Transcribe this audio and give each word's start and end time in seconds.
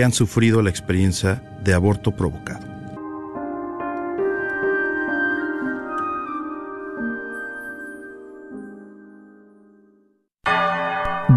que 0.00 0.04
han 0.04 0.12
sufrido 0.14 0.62
la 0.62 0.70
experiencia 0.70 1.42
de 1.62 1.74
aborto 1.74 2.12
provocado. 2.12 2.66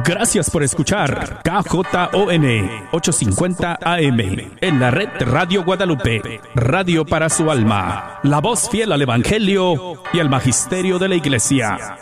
Gracias 0.06 0.50
por 0.50 0.64
escuchar 0.64 1.42
KJON 1.44 2.70
850 2.94 3.80
AM 3.82 4.20
en 4.62 4.80
la 4.80 4.92
red 4.92 5.10
Radio 5.20 5.66
Guadalupe, 5.66 6.40
radio 6.56 7.06
para 7.06 7.28
su 7.28 7.52
alma, 7.52 8.22
la 8.24 8.40
voz 8.40 8.70
fiel 8.70 8.94
al 8.94 9.02
Evangelio 9.02 10.02
y 10.14 10.20
al 10.22 10.30
Magisterio 10.30 11.00
de 11.00 11.10
la 11.10 11.16
Iglesia. 11.16 11.98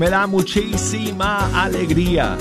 Me 0.00 0.08
da 0.08 0.26
muchísima 0.26 1.62
alegría. 1.62 2.38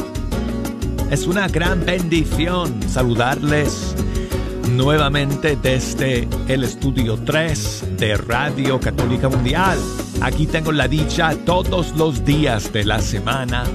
Es 1.11 1.27
una 1.27 1.49
gran 1.49 1.85
bendición 1.85 2.81
saludarles 2.87 3.93
nuevamente 4.71 5.57
desde 5.61 6.25
el 6.47 6.63
estudio 6.63 7.17
3 7.17 7.97
de 7.97 8.15
Radio 8.15 8.79
Católica 8.79 9.27
Mundial. 9.27 9.77
Aquí 10.21 10.47
tengo 10.47 10.71
la 10.71 10.87
dicha 10.87 11.35
todos 11.45 11.93
los 11.97 12.23
días 12.23 12.71
de 12.71 12.85
la 12.85 13.01
semana 13.01 13.65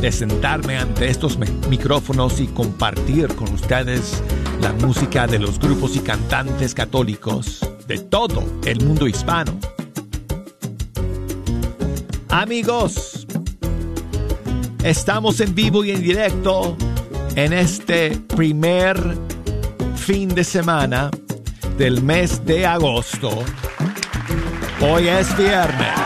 de 0.00 0.10
sentarme 0.10 0.76
ante 0.76 1.10
estos 1.10 1.38
micrófonos 1.68 2.40
y 2.40 2.48
compartir 2.48 3.28
con 3.36 3.52
ustedes 3.54 4.20
la 4.60 4.72
música 4.72 5.28
de 5.28 5.38
los 5.38 5.60
grupos 5.60 5.94
y 5.94 6.00
cantantes 6.00 6.74
católicos 6.74 7.60
de 7.86 8.00
todo 8.00 8.42
el 8.64 8.84
mundo 8.84 9.06
hispano. 9.06 9.79
Amigos, 12.32 13.26
estamos 14.84 15.40
en 15.40 15.52
vivo 15.52 15.84
y 15.84 15.90
en 15.90 16.00
directo 16.00 16.76
en 17.34 17.52
este 17.52 18.16
primer 18.36 18.96
fin 19.96 20.28
de 20.28 20.44
semana 20.44 21.10
del 21.76 22.02
mes 22.02 22.44
de 22.46 22.66
agosto. 22.66 23.30
Hoy 24.80 25.08
es 25.08 25.36
viernes. 25.36 25.98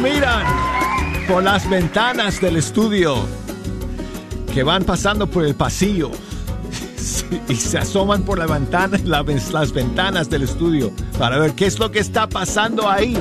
Miran 0.00 0.46
por 1.28 1.42
las 1.42 1.68
ventanas 1.68 2.40
del 2.40 2.56
estudio 2.56 3.16
que 4.52 4.62
van 4.62 4.82
pasando 4.82 5.26
por 5.26 5.44
el 5.44 5.54
pasillo 5.54 6.10
y 7.48 7.54
se 7.54 7.76
asoman 7.76 8.22
por 8.22 8.38
la 8.38 8.46
ventana, 8.46 8.98
las 9.04 9.72
ventanas 9.72 10.30
del 10.30 10.44
estudio 10.44 10.90
para 11.18 11.38
ver 11.38 11.52
qué 11.52 11.66
es 11.66 11.78
lo 11.78 11.90
que 11.90 11.98
está 11.98 12.26
pasando 12.26 12.88
ahí. 12.88 13.14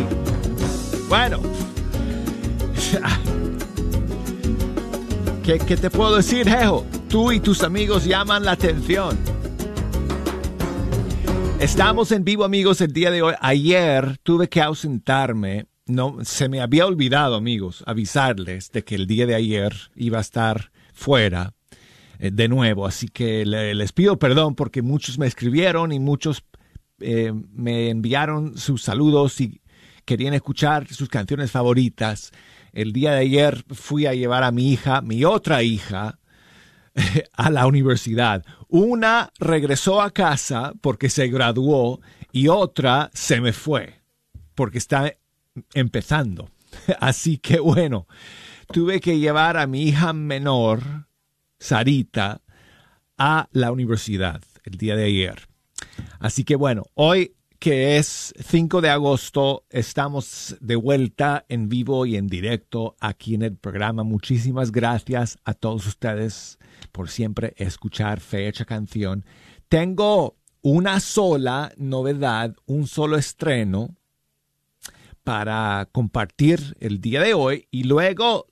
Bueno, 1.09 1.41
¿qué, 5.43 5.59
qué 5.59 5.75
te 5.75 5.89
puedo 5.89 6.15
decir, 6.15 6.47
Jejo? 6.47 6.85
Tú 7.09 7.33
y 7.33 7.41
tus 7.41 7.61
amigos 7.63 8.05
llaman 8.05 8.45
la 8.45 8.53
atención. 8.53 9.17
Estamos 11.59 12.13
en 12.13 12.23
vivo, 12.23 12.45
amigos, 12.45 12.79
el 12.79 12.93
día 12.93 13.11
de 13.11 13.21
hoy. 13.21 13.33
Ayer 13.41 14.17
tuve 14.23 14.47
que 14.47 14.61
ausentarme 14.61 15.67
no, 15.85 16.17
se 16.23 16.49
me 16.49 16.61
había 16.61 16.85
olvidado, 16.85 17.35
amigos, 17.35 17.83
avisarles 17.85 18.71
de 18.71 18.83
que 18.83 18.95
el 18.95 19.07
día 19.07 19.25
de 19.25 19.35
ayer 19.35 19.73
iba 19.95 20.17
a 20.17 20.21
estar 20.21 20.71
fuera 20.93 21.53
eh, 22.19 22.31
de 22.31 22.47
nuevo. 22.47 22.85
Así 22.85 23.07
que 23.07 23.45
les 23.45 23.91
pido 23.91 24.17
perdón 24.17 24.55
porque 24.55 24.81
muchos 24.81 25.17
me 25.17 25.27
escribieron 25.27 25.91
y 25.91 25.99
muchos 25.99 26.43
eh, 26.99 27.33
me 27.33 27.89
enviaron 27.89 28.57
sus 28.57 28.83
saludos 28.83 29.39
y 29.41 29.61
querían 30.05 30.33
escuchar 30.33 30.87
sus 30.87 31.09
canciones 31.09 31.51
favoritas. 31.51 32.31
El 32.71 32.93
día 32.93 33.11
de 33.11 33.19
ayer 33.19 33.63
fui 33.69 34.05
a 34.05 34.13
llevar 34.13 34.43
a 34.43 34.51
mi 34.51 34.71
hija, 34.71 35.01
mi 35.01 35.25
otra 35.25 35.63
hija, 35.63 36.19
a 37.33 37.49
la 37.49 37.67
universidad. 37.67 38.45
Una 38.67 39.31
regresó 39.37 40.01
a 40.01 40.11
casa 40.11 40.73
porque 40.81 41.09
se 41.09 41.27
graduó 41.27 41.99
y 42.31 42.47
otra 42.47 43.11
se 43.13 43.41
me 43.41 43.53
fue 43.53 44.03
porque 44.55 44.77
está 44.77 45.13
empezando. 45.73 46.49
Así 46.99 47.37
que 47.37 47.59
bueno, 47.59 48.07
tuve 48.71 48.99
que 48.99 49.19
llevar 49.19 49.57
a 49.57 49.67
mi 49.67 49.83
hija 49.83 50.13
menor, 50.13 51.07
Sarita, 51.59 52.41
a 53.17 53.47
la 53.51 53.71
universidad 53.71 54.41
el 54.63 54.77
día 54.77 54.95
de 54.95 55.05
ayer. 55.05 55.47
Así 56.19 56.43
que 56.43 56.55
bueno, 56.55 56.83
hoy 56.95 57.35
que 57.63 57.95
es 57.95 58.33
5 58.45 58.81
de 58.81 58.89
agosto, 58.89 59.63
estamos 59.69 60.57
de 60.59 60.75
vuelta 60.75 61.45
en 61.47 61.69
vivo 61.69 62.05
y 62.05 62.17
en 62.17 62.27
directo 62.27 62.97
aquí 62.99 63.35
en 63.35 63.41
el 63.41 63.55
programa. 63.55 64.03
Muchísimas 64.03 64.73
gracias 64.73 65.37
a 65.45 65.53
todos 65.53 65.87
ustedes 65.87 66.59
por 66.91 67.09
siempre 67.09 67.53
escuchar 67.55 68.19
Fecha 68.19 68.65
Canción. 68.65 69.23
Tengo 69.69 70.35
una 70.61 70.99
sola 70.99 71.71
novedad, 71.77 72.53
un 72.65 72.85
solo 72.85 73.17
estreno 73.17 73.95
para 75.23 75.89
compartir 75.91 76.77
el 76.79 77.01
día 77.01 77.21
de 77.21 77.33
hoy 77.33 77.67
y 77.71 77.83
luego 77.83 78.47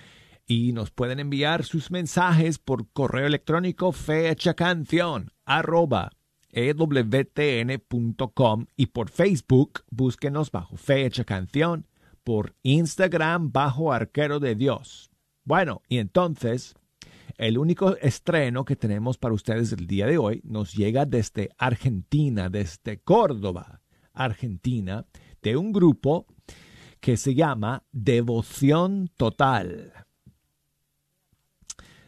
y 0.46 0.72
nos 0.72 0.90
pueden 0.90 1.20
enviar 1.20 1.64
sus 1.64 1.90
mensajes 1.90 2.58
por 2.58 2.90
correo 2.92 3.26
electrónico 3.26 3.92
fecha 3.92 4.52
canción 4.54 5.30
arroba 5.44 6.10
ewtn.com 6.54 8.66
y 8.76 8.86
por 8.86 9.10
Facebook 9.10 9.82
búsquenos 9.90 10.50
bajo 10.50 10.76
fecha 10.76 11.24
canción, 11.24 11.86
por 12.22 12.54
Instagram 12.62 13.52
bajo 13.52 13.92
arquero 13.92 14.40
de 14.40 14.54
Dios. 14.54 15.10
Bueno, 15.44 15.82
y 15.88 15.98
entonces 15.98 16.74
el 17.36 17.58
único 17.58 17.96
estreno 17.96 18.64
que 18.64 18.76
tenemos 18.76 19.18
para 19.18 19.34
ustedes 19.34 19.72
el 19.72 19.86
día 19.86 20.06
de 20.06 20.18
hoy 20.18 20.40
nos 20.44 20.74
llega 20.74 21.04
desde 21.04 21.50
Argentina, 21.58 22.48
desde 22.48 22.98
Córdoba, 22.98 23.80
Argentina, 24.12 25.06
de 25.42 25.56
un 25.56 25.72
grupo 25.72 26.26
que 27.00 27.16
se 27.16 27.34
llama 27.34 27.84
Devoción 27.92 29.10
Total. 29.16 29.92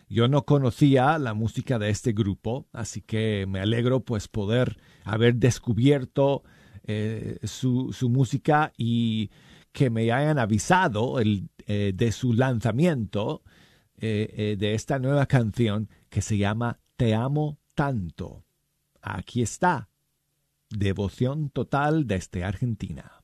Yo 0.09 0.29
no 0.29 0.45
conocía 0.45 1.19
la 1.19 1.35
música 1.35 1.79
de 1.79 1.91
este 1.91 2.13
grupo, 2.13 2.69
así 2.73 3.03
que 3.03 3.45
me 3.49 3.61
alegro 3.61 4.05
pues 4.05 4.29
poder 4.29 4.79
haber 5.05 5.35
descubierto 5.35 6.45
eh, 6.85 7.39
su, 7.43 7.93
música 8.09 8.73
y 8.79 9.31
que 9.73 9.91
me 9.91 10.13
hayan 10.13 10.39
avisado 10.39 11.19
el, 11.19 11.49
eh, 11.67 11.93
de 11.93 12.13
su 12.13 12.33
lanzamiento 12.33 13.43
eh, 13.99 14.33
eh, 14.37 14.57
de 14.59 14.75
esta 14.75 14.99
nueva 14.99 15.27
canción 15.27 15.89
que 16.09 16.23
se 16.23 16.37
llama 16.37 16.81
Te 16.97 17.15
amo 17.15 17.59
tanto. 17.75 18.45
Aquí 19.01 19.43
está. 19.43 19.89
Devoción 20.71 21.51
total 21.51 22.07
desde 22.07 22.45
Argentina. 22.45 23.16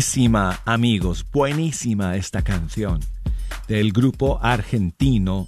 Buenísima, 0.00 0.62
amigos, 0.64 1.26
buenísima 1.30 2.16
esta 2.16 2.40
canción 2.40 3.00
del 3.68 3.92
grupo 3.92 4.40
argentino 4.42 5.46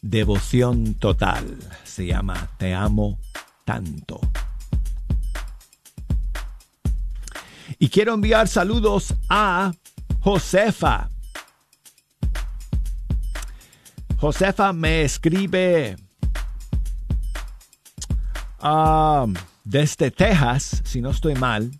Devoción 0.00 0.94
Total. 0.94 1.58
Se 1.84 2.06
llama 2.06 2.48
Te 2.56 2.72
amo 2.72 3.18
tanto. 3.66 4.20
Y 7.78 7.90
quiero 7.90 8.14
enviar 8.14 8.48
saludos 8.48 9.12
a 9.28 9.70
Josefa. 10.20 11.10
Josefa 14.16 14.72
me 14.72 15.02
escribe 15.02 15.96
ah, 18.60 19.26
desde 19.62 20.10
Texas, 20.10 20.80
si 20.86 21.02
no 21.02 21.10
estoy 21.10 21.34
mal 21.34 21.70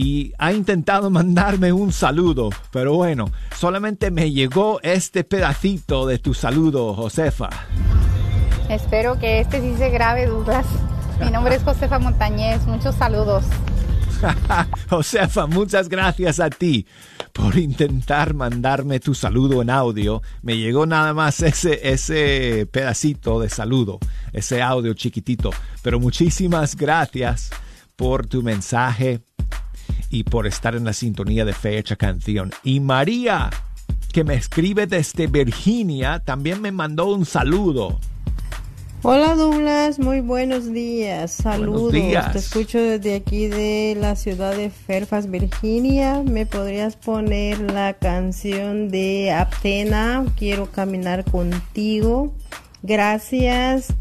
y 0.00 0.32
ha 0.38 0.52
intentado 0.52 1.10
mandarme 1.10 1.72
un 1.72 1.92
saludo, 1.92 2.48
pero 2.72 2.94
bueno, 2.94 3.30
solamente 3.54 4.10
me 4.10 4.32
llegó 4.32 4.80
este 4.82 5.24
pedacito 5.24 6.06
de 6.06 6.18
tu 6.18 6.32
saludo, 6.32 6.94
Josefa. 6.94 7.50
Espero 8.70 9.18
que 9.18 9.40
este 9.40 9.60
sí 9.60 9.74
se 9.76 9.90
grabe, 9.90 10.26
Douglas. 10.26 10.64
Mi 11.22 11.30
nombre 11.30 11.56
es 11.56 11.62
Josefa 11.62 11.98
Montañez, 11.98 12.66
muchos 12.66 12.94
saludos. 12.94 13.44
Josefa, 14.88 15.46
muchas 15.46 15.90
gracias 15.90 16.40
a 16.40 16.48
ti 16.48 16.86
por 17.34 17.58
intentar 17.58 18.32
mandarme 18.32 19.00
tu 19.00 19.14
saludo 19.14 19.60
en 19.60 19.68
audio. 19.68 20.22
Me 20.40 20.56
llegó 20.56 20.86
nada 20.86 21.12
más 21.12 21.42
ese, 21.42 21.92
ese 21.92 22.66
pedacito 22.70 23.38
de 23.38 23.50
saludo, 23.50 23.98
ese 24.32 24.62
audio 24.62 24.94
chiquitito. 24.94 25.50
Pero 25.82 26.00
muchísimas 26.00 26.74
gracias 26.74 27.50
por 27.96 28.26
tu 28.26 28.42
mensaje 28.42 29.20
y 30.10 30.24
por 30.24 30.46
estar 30.46 30.74
en 30.74 30.84
la 30.84 30.92
sintonía 30.92 31.44
de 31.44 31.52
Fecha 31.52 31.96
Canción. 31.96 32.50
Y 32.64 32.80
María, 32.80 33.48
que 34.12 34.24
me 34.24 34.34
escribe 34.34 34.86
desde 34.86 35.28
Virginia, 35.28 36.18
también 36.18 36.60
me 36.60 36.72
mandó 36.72 37.06
un 37.14 37.24
saludo. 37.24 37.98
Hola 39.02 39.34
Douglas, 39.34 39.98
muy 39.98 40.20
buenos 40.20 40.70
días. 40.70 41.30
Saludos. 41.30 41.92
Te 41.92 42.38
escucho 42.38 42.78
desde 42.78 43.14
aquí 43.14 43.46
de 43.46 43.96
la 43.98 44.14
ciudad 44.14 44.54
de 44.54 44.68
Fairfax, 44.68 45.30
Virginia. 45.30 46.22
¿Me 46.22 46.44
podrías 46.44 46.96
poner 46.96 47.58
la 47.72 47.94
canción 47.94 48.90
de 48.90 49.32
Aptena? 49.32 50.26
Quiero 50.36 50.70
caminar 50.70 51.24
contigo. 51.24 52.34
Gracias 52.82 53.94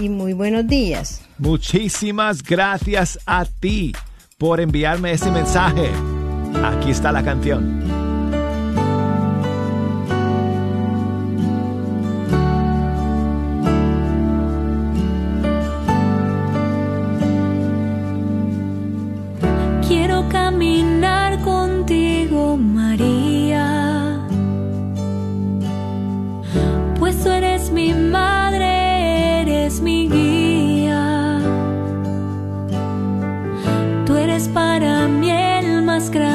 y 0.00 0.08
muy 0.08 0.32
buenos 0.32 0.66
días. 0.66 1.20
Muchísimas 1.38 2.42
gracias 2.42 3.20
a 3.26 3.44
ti 3.44 3.92
por 4.42 4.60
enviarme 4.60 5.12
ese 5.12 5.30
mensaje. 5.30 5.88
Aquí 6.64 6.90
está 6.90 7.12
la 7.12 7.22
canción. 7.22 7.80
Quiero 19.86 20.28
caminar 20.28 20.91
para 36.10 36.26
mí 36.26 36.31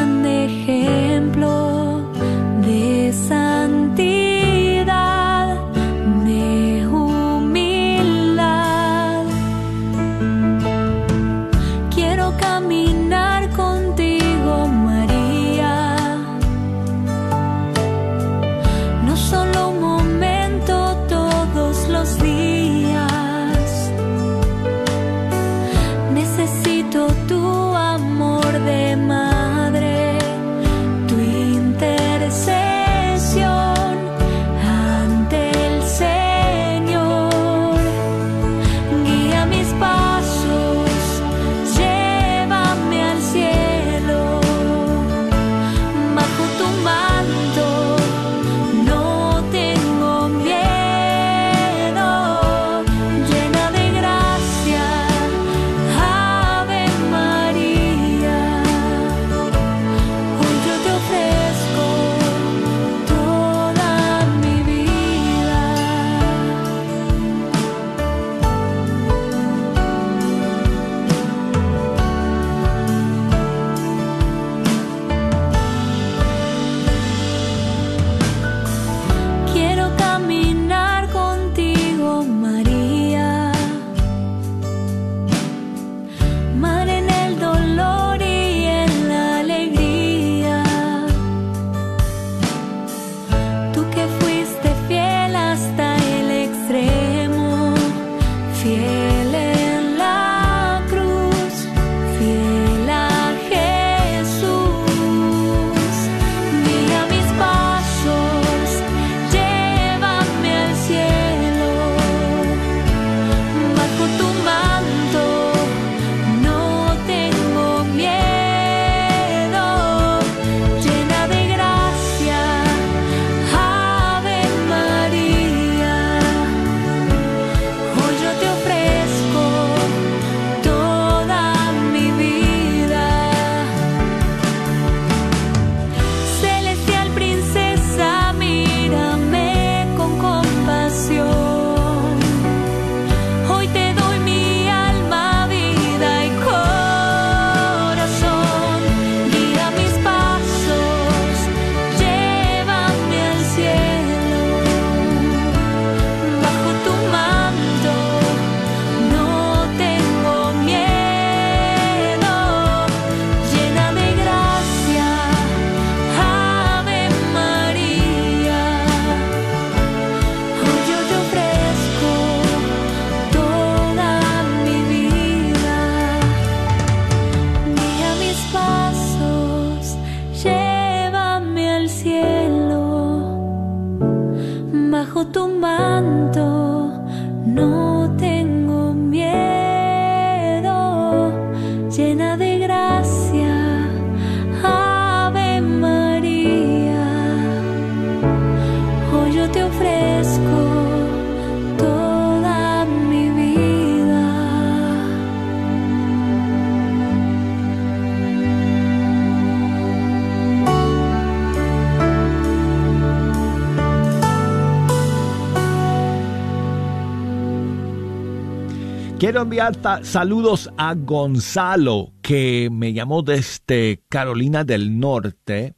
enviar 219.47 220.03
saludos 220.03 220.69
a 220.75 220.93
Gonzalo, 220.93 222.11
que 222.21 222.67
me 222.69 222.91
llamó 222.91 223.21
desde 223.21 224.03
Carolina 224.09 224.65
del 224.65 224.99
Norte 224.99 225.73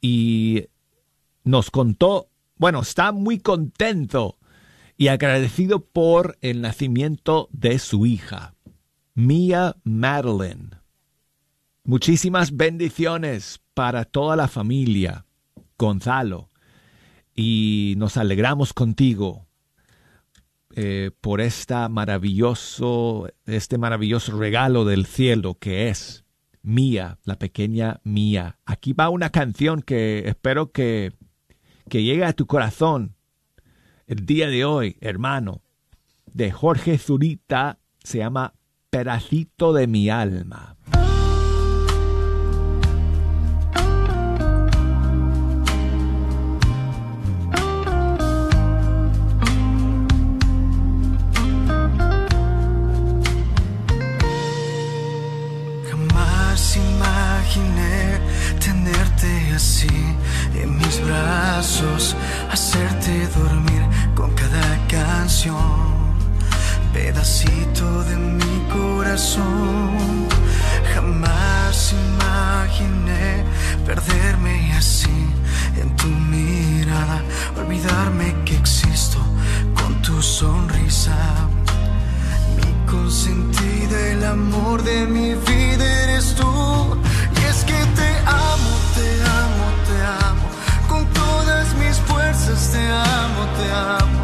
y 0.00 0.64
nos 1.44 1.70
contó, 1.70 2.28
bueno, 2.56 2.80
está 2.80 3.12
muy 3.12 3.38
contento 3.38 4.36
y 4.96 5.06
agradecido 5.08 5.84
por 5.84 6.36
el 6.40 6.60
nacimiento 6.60 7.48
de 7.52 7.78
su 7.78 8.04
hija, 8.04 8.56
Mia 9.14 9.76
Madeline. 9.84 10.70
Muchísimas 11.84 12.56
bendiciones 12.56 13.60
para 13.74 14.04
toda 14.04 14.34
la 14.34 14.48
familia, 14.48 15.24
Gonzalo, 15.78 16.50
y 17.32 17.94
nos 17.96 18.16
alegramos 18.16 18.72
contigo 18.72 19.46
eh, 20.74 21.10
por 21.20 21.40
esta 21.40 21.88
maravilloso, 21.88 23.28
este 23.46 23.78
maravilloso 23.78 24.38
regalo 24.38 24.84
del 24.84 25.06
cielo 25.06 25.56
que 25.58 25.88
es 25.88 26.24
Mía, 26.62 27.18
la 27.24 27.38
pequeña 27.38 28.00
Mía. 28.04 28.58
Aquí 28.64 28.92
va 28.92 29.08
una 29.08 29.30
canción 29.30 29.82
que 29.82 30.28
espero 30.28 30.72
que, 30.72 31.12
que 31.88 32.02
llegue 32.02 32.24
a 32.24 32.32
tu 32.32 32.46
corazón 32.46 33.16
el 34.06 34.26
día 34.26 34.48
de 34.48 34.64
hoy, 34.64 34.96
hermano, 35.00 35.62
de 36.26 36.50
Jorge 36.50 36.98
Zurita, 36.98 37.78
se 38.02 38.18
llama 38.18 38.54
Pedacito 38.90 39.72
de 39.72 39.86
mi 39.86 40.10
alma. 40.10 40.71
Brazos, 61.22 62.16
hacerte 62.50 63.28
dormir 63.38 63.82
con 64.14 64.30
cada 64.32 64.66
canción, 64.88 66.16
pedacito 66.92 68.04
de 68.04 68.16
mi 68.16 68.56
corazón. 68.72 70.28
Jamás 70.94 71.94
imaginé 72.06 73.44
perderme 73.86 74.72
así 74.76 75.18
en 75.80 75.88
tu 75.96 76.08
mirada, 76.08 77.22
olvidarme 77.56 78.34
que 78.44 78.56
existo 78.56 79.18
con 79.74 80.02
tu 80.02 80.20
sonrisa. 80.22 81.16
Mi 82.56 82.70
consentida, 82.90 83.96
el 84.14 84.24
amor 84.24 84.82
de 84.82 85.06
mi 85.06 85.34
vida 85.34 85.84
eres 86.04 86.34
tú, 86.34 86.52
y 87.36 87.40
es 87.50 87.64
que 87.64 87.80
te 87.96 88.11
te 92.72 92.78
amo, 92.78 93.42
te 93.58 93.66
amo. 94.00 94.20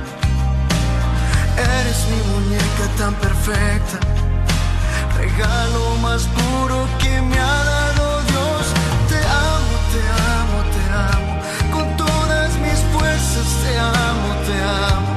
Eres 1.56 1.98
mi 2.10 2.20
muñeca 2.32 2.84
tan 2.96 3.14
perfecta, 3.14 3.98
regalo 5.16 5.82
más 6.06 6.22
puro 6.38 6.88
que 6.98 7.20
me 7.28 7.38
ha 7.38 7.58
dado 7.72 8.04
Dios. 8.30 8.62
Te 9.10 9.20
amo, 9.48 9.74
te 9.92 10.02
amo, 10.36 10.58
te 10.74 10.82
amo. 11.12 11.32
Con 11.74 11.86
todas 11.96 12.50
mis 12.64 12.80
fuerzas 12.92 13.48
te 13.62 13.72
amo, 13.78 14.28
te 14.46 14.56
amo. 14.92 15.12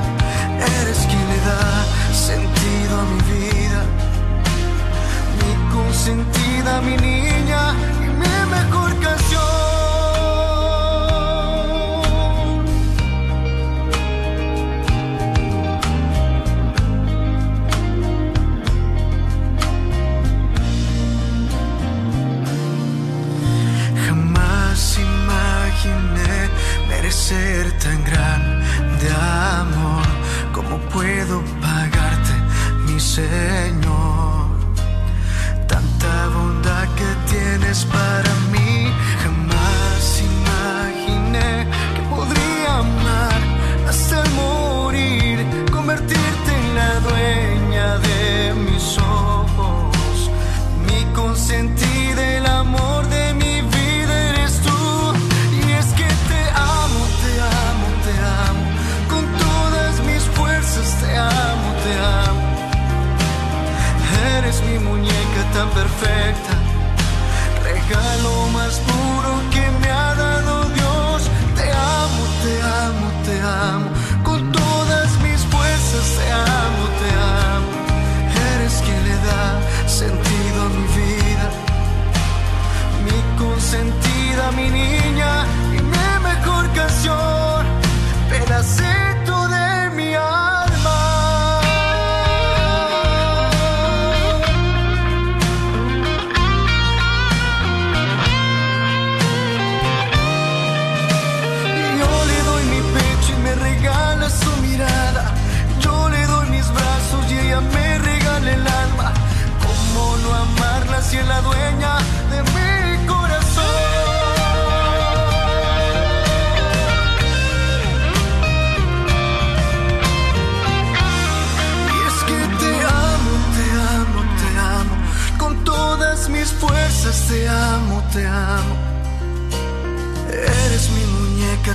Eres 0.80 1.00
quien 1.10 1.26
le 1.32 1.40
da 1.50 1.66
sentido 2.30 2.94
a 3.02 3.06
mi 3.12 3.22
vida, 3.34 3.82
mi 5.40 5.52
consentida, 5.76 6.82
mi 6.82 6.98
niña. 6.98 7.31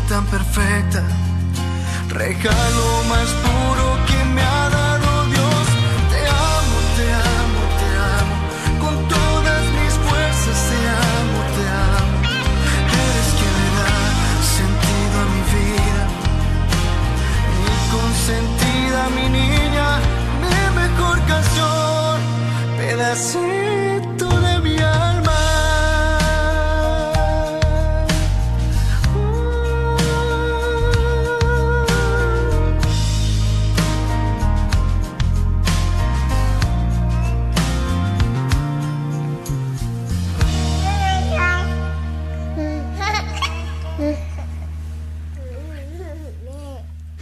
Tan 0.09 0.25
perfecta, 0.27 1.03
regalo 2.09 3.03
más 3.09 3.29
puro 3.43 4.07
que 4.07 4.25
me 4.35 4.43
ha 4.43 4.71
dado. 4.71 4.76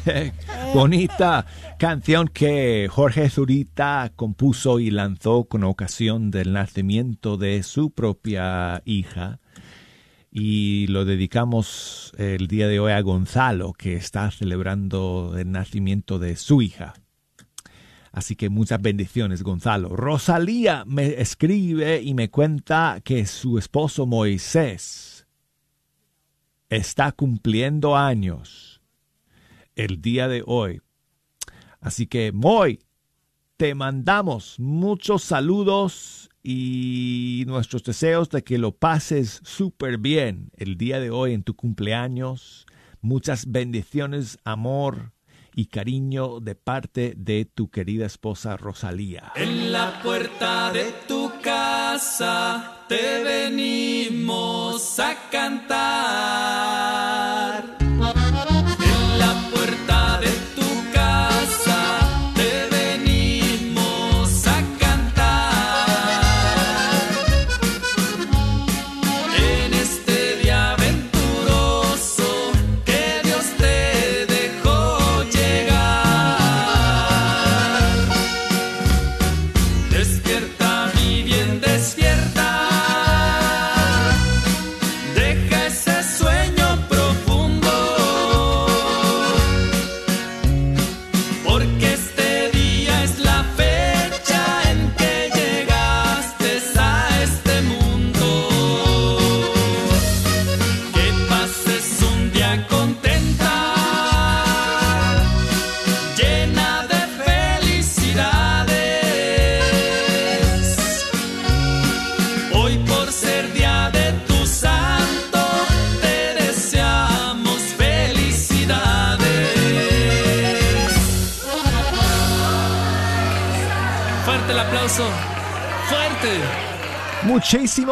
Bonita 0.75 1.47
canción 1.79 2.29
que 2.29 2.89
Jorge 2.91 3.31
Zurita 3.31 4.13
compuso 4.15 4.79
y 4.79 4.91
lanzó 4.91 5.45
con 5.45 5.65
ocasión 5.65 6.31
del 6.31 6.53
nacimiento 6.53 7.37
de 7.37 7.63
su 7.63 7.91
propia 7.91 8.83
hija. 8.85 9.41
Y 10.31 10.89
lo 10.89 11.05
dedicamos 11.05 12.13
el 12.19 12.49
día 12.49 12.67
de 12.67 12.81
hoy 12.81 12.93
a 12.93 13.01
Gonzalo, 13.01 13.73
que 13.73 13.95
está 13.95 14.31
celebrando 14.31 15.35
el 15.39 15.51
nacimiento 15.53 16.19
de 16.19 16.37
su 16.37 16.61
hija. 16.61 16.95
Así 18.11 18.37
que 18.37 18.49
muchas 18.49 18.83
bendiciones, 18.83 19.43
Gonzalo. 19.43 19.91
Rosalía 19.91 20.85
me 20.87 21.21
escribe 21.21 22.03
y 22.03 22.15
me 22.15 22.31
cuenta 22.31 23.01
que 23.05 23.27
su 23.27 23.59
esposo 23.59 24.07
Moisés 24.07 25.27
está 26.69 27.13
cumpliendo 27.13 27.97
años 27.97 28.74
el 29.77 30.01
día 30.01 30.29
de 30.29 30.43
hoy. 30.47 30.81
Así 31.81 32.07
que, 32.07 32.33
Moy, 32.33 32.81
te 33.57 33.75
mandamos 33.75 34.59
muchos 34.59 35.23
saludos 35.23 36.29
y 36.43 37.45
nuestros 37.47 37.83
deseos 37.85 38.29
de 38.31 38.43
que 38.43 38.59
lo 38.59 38.73
pases 38.73 39.41
súper 39.45 39.99
bien 39.99 40.51
el 40.57 40.77
día 40.77 41.01
de 41.01 41.11
hoy 41.11 41.33
en 41.33 41.43
tu 41.43 41.55
cumpleaños. 41.55 42.67
Muchas 43.01 43.51
bendiciones, 43.51 44.39
amor 44.45 45.13
y 45.55 45.67
cariño 45.67 46.41
de 46.41 46.55
parte 46.55 47.15
de 47.17 47.45
tu 47.45 47.71
querida 47.71 48.07
esposa 48.07 48.57
Rosalía. 48.57 49.33
En 49.37 49.73
la 49.73 50.01
puerta 50.03 50.73
de 50.73 50.93
tu 51.07 51.33
casa 51.43 52.85
te 52.89 53.23
venimos 53.23 54.99
a 54.99 55.31
cantar. 55.31 57.04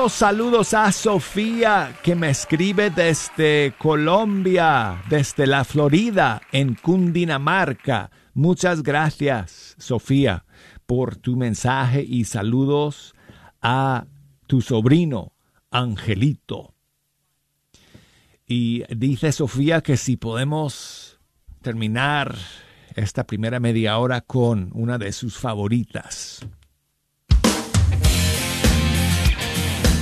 Saludos 0.08 0.74
a 0.74 0.90
Sofía 0.90 1.96
que 2.02 2.16
me 2.16 2.30
escribe 2.30 2.90
desde 2.90 3.72
Colombia, 3.78 5.00
desde 5.08 5.46
la 5.46 5.64
Florida, 5.64 6.42
en 6.50 6.74
Cundinamarca. 6.74 8.10
Muchas 8.34 8.82
gracias, 8.82 9.76
Sofía, 9.78 10.44
por 10.86 11.14
tu 11.16 11.36
mensaje 11.36 12.02
y 12.02 12.24
saludos 12.24 13.14
a 13.60 14.06
tu 14.48 14.60
sobrino, 14.60 15.34
Angelito. 15.70 16.74
Y 18.44 18.82
dice 18.94 19.30
Sofía 19.30 19.82
que 19.82 19.96
si 19.96 20.16
podemos 20.16 21.20
terminar 21.60 22.36
esta 22.96 23.24
primera 23.24 23.60
media 23.60 23.98
hora 23.98 24.20
con 24.20 24.70
una 24.74 24.98
de 24.98 25.12
sus 25.12 25.38
favoritas. 25.38 26.44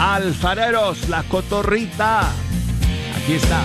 Alfareros, 0.01 1.11
la 1.11 1.23
cotorrita. 1.25 2.21
Aquí 3.15 3.35
está. 3.35 3.61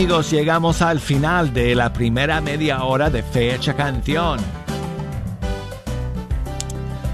Amigos, 0.00 0.30
llegamos 0.30 0.80
al 0.80 0.98
final 0.98 1.52
de 1.52 1.74
la 1.74 1.92
primera 1.92 2.40
media 2.40 2.84
hora 2.84 3.10
de 3.10 3.22
Fecha 3.22 3.76
Canción. 3.76 4.40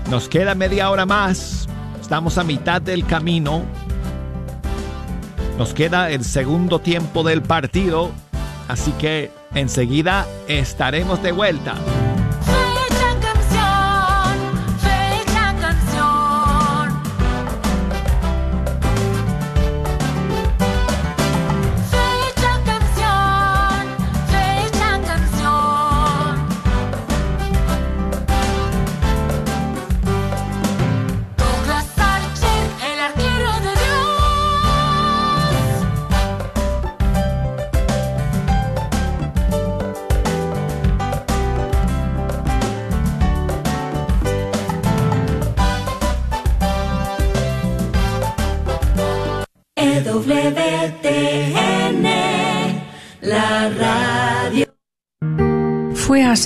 Nos 0.08 0.28
queda 0.28 0.54
media 0.54 0.88
hora 0.88 1.04
más. 1.04 1.66
Estamos 2.00 2.38
a 2.38 2.44
mitad 2.44 2.80
del 2.80 3.04
camino. 3.04 3.64
Nos 5.58 5.74
queda 5.74 6.12
el 6.12 6.24
segundo 6.24 6.78
tiempo 6.78 7.24
del 7.24 7.42
partido. 7.42 8.12
Así 8.68 8.92
que 8.92 9.32
enseguida 9.56 10.24
estaremos 10.46 11.20
de 11.24 11.32
vuelta. 11.32 11.74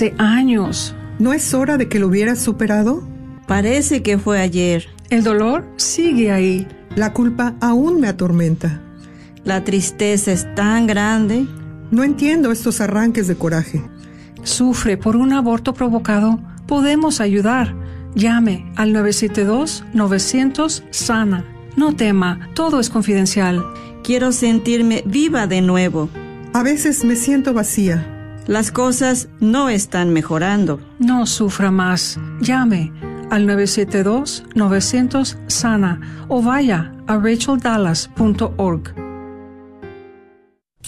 Hace 0.01 0.15
años. 0.17 0.95
¿No 1.19 1.31
es 1.31 1.53
hora 1.53 1.77
de 1.77 1.87
que 1.87 1.99
lo 1.99 2.07
hubieras 2.07 2.39
superado? 2.39 3.07
Parece 3.47 4.01
que 4.01 4.17
fue 4.17 4.39
ayer. 4.39 4.87
El 5.11 5.23
dolor 5.23 5.63
sigue 5.75 6.31
ahí. 6.31 6.67
La 6.95 7.13
culpa 7.13 7.53
aún 7.61 8.01
me 8.01 8.07
atormenta. 8.07 8.81
La 9.43 9.63
tristeza 9.63 10.31
es 10.31 10.47
tan 10.55 10.87
grande. 10.87 11.45
No 11.91 12.03
entiendo 12.03 12.51
estos 12.51 12.81
arranques 12.81 13.27
de 13.27 13.35
coraje. 13.35 13.83
Sufre 14.41 14.97
por 14.97 15.15
un 15.15 15.33
aborto 15.33 15.75
provocado. 15.75 16.39
Podemos 16.65 17.21
ayudar. 17.21 17.75
Llame 18.15 18.73
al 18.77 18.91
972-900-SANA. 18.93 21.45
No 21.77 21.95
tema, 21.95 22.49
todo 22.55 22.79
es 22.79 22.89
confidencial. 22.89 23.63
Quiero 24.03 24.31
sentirme 24.31 25.03
viva 25.05 25.45
de 25.45 25.61
nuevo. 25.61 26.09
A 26.53 26.63
veces 26.63 27.03
me 27.03 27.15
siento 27.15 27.53
vacía. 27.53 28.17
Las 28.47 28.71
cosas 28.71 29.29
no 29.39 29.69
están 29.69 30.11
mejorando. 30.11 30.81
No 30.99 31.25
sufra 31.25 31.71
más. 31.71 32.19
Llame 32.41 32.91
al 33.29 33.47
972-900-SANA 33.47 36.25
o 36.27 36.41
vaya 36.41 36.91
a 37.07 37.17
racheldallas.org. 37.17 39.00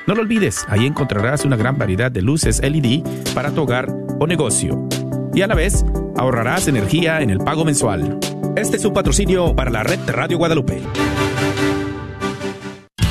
No 0.07 0.15
lo 0.15 0.21
olvides, 0.21 0.65
ahí 0.69 0.85
encontrarás 0.85 1.43
una 1.43 1.57
gran 1.57 1.77
variedad 1.77 2.09
de 2.09 2.21
luces 2.21 2.61
LED 2.61 3.03
para 3.35 3.51
tu 3.51 3.63
hogar 3.63 3.93
o 4.19 4.25
negocio. 4.25 4.87
Y 5.33 5.41
a 5.41 5.47
la 5.47 5.55
vez, 5.55 5.83
ahorrarás 6.15 6.69
energía 6.69 7.19
en 7.21 7.29
el 7.29 7.39
pago 7.39 7.65
mensual. 7.65 8.17
Este 8.55 8.77
es 8.77 8.85
un 8.85 8.93
patrocinio 8.93 9.53
para 9.53 9.69
la 9.69 9.83
red 9.83 9.99
Radio 10.07 10.37
Guadalupe. 10.37 10.81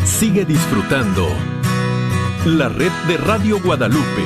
Sigue 0.04 0.44
disfrutando 0.44 1.28
la 2.46 2.68
red 2.68 2.92
de 3.08 3.16
Radio 3.16 3.60
Guadalupe. 3.60 4.22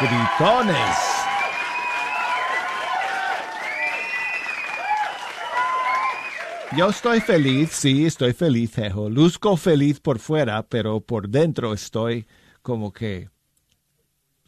Gritones. 0.00 0.96
Yo 6.78 6.88
estoy 6.88 7.20
feliz, 7.20 7.70
sí, 7.72 8.06
estoy 8.06 8.32
feliz, 8.32 8.74
Jejo. 8.74 9.10
Luzco 9.10 9.58
feliz 9.58 10.00
por 10.00 10.18
fuera, 10.18 10.66
pero 10.66 11.00
por 11.00 11.28
dentro 11.28 11.74
estoy 11.74 12.26
como 12.62 12.92
que 12.92 13.28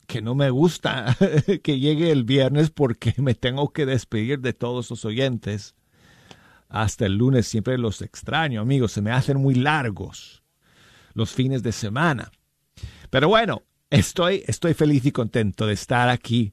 que 0.07 0.23
no 0.23 0.35
me 0.35 0.49
gusta 0.49 1.15
que 1.63 1.79
llegue 1.79 2.11
el 2.11 2.25
viernes 2.25 2.71
porque 2.71 3.13
me 3.19 3.35
tengo 3.35 3.75
que 3.75 3.85
despedir 3.85 4.41
de 4.41 4.55
todos 4.55 4.89
los 4.89 5.05
oyentes. 5.05 5.75
Hasta 6.69 7.07
el 7.07 7.17
lunes 7.17 7.47
siempre 7.47 7.79
los 7.79 8.03
extraño, 8.03 8.61
amigos, 8.61 8.93
se 8.93 9.03
me 9.03 9.11
hacen 9.11 9.39
muy 9.39 9.55
largos 9.55 10.43
los 11.15 11.33
fines 11.33 11.63
de 11.63 11.73
semana. 11.73 12.31
Pero 13.11 13.29
bueno, 13.29 13.63
estoy, 13.91 14.45
estoy 14.47 14.75
feliz 14.75 15.05
y 15.07 15.13
contento 15.13 15.67
de 15.67 15.75
estar 15.75 16.09
aquí, 16.09 16.53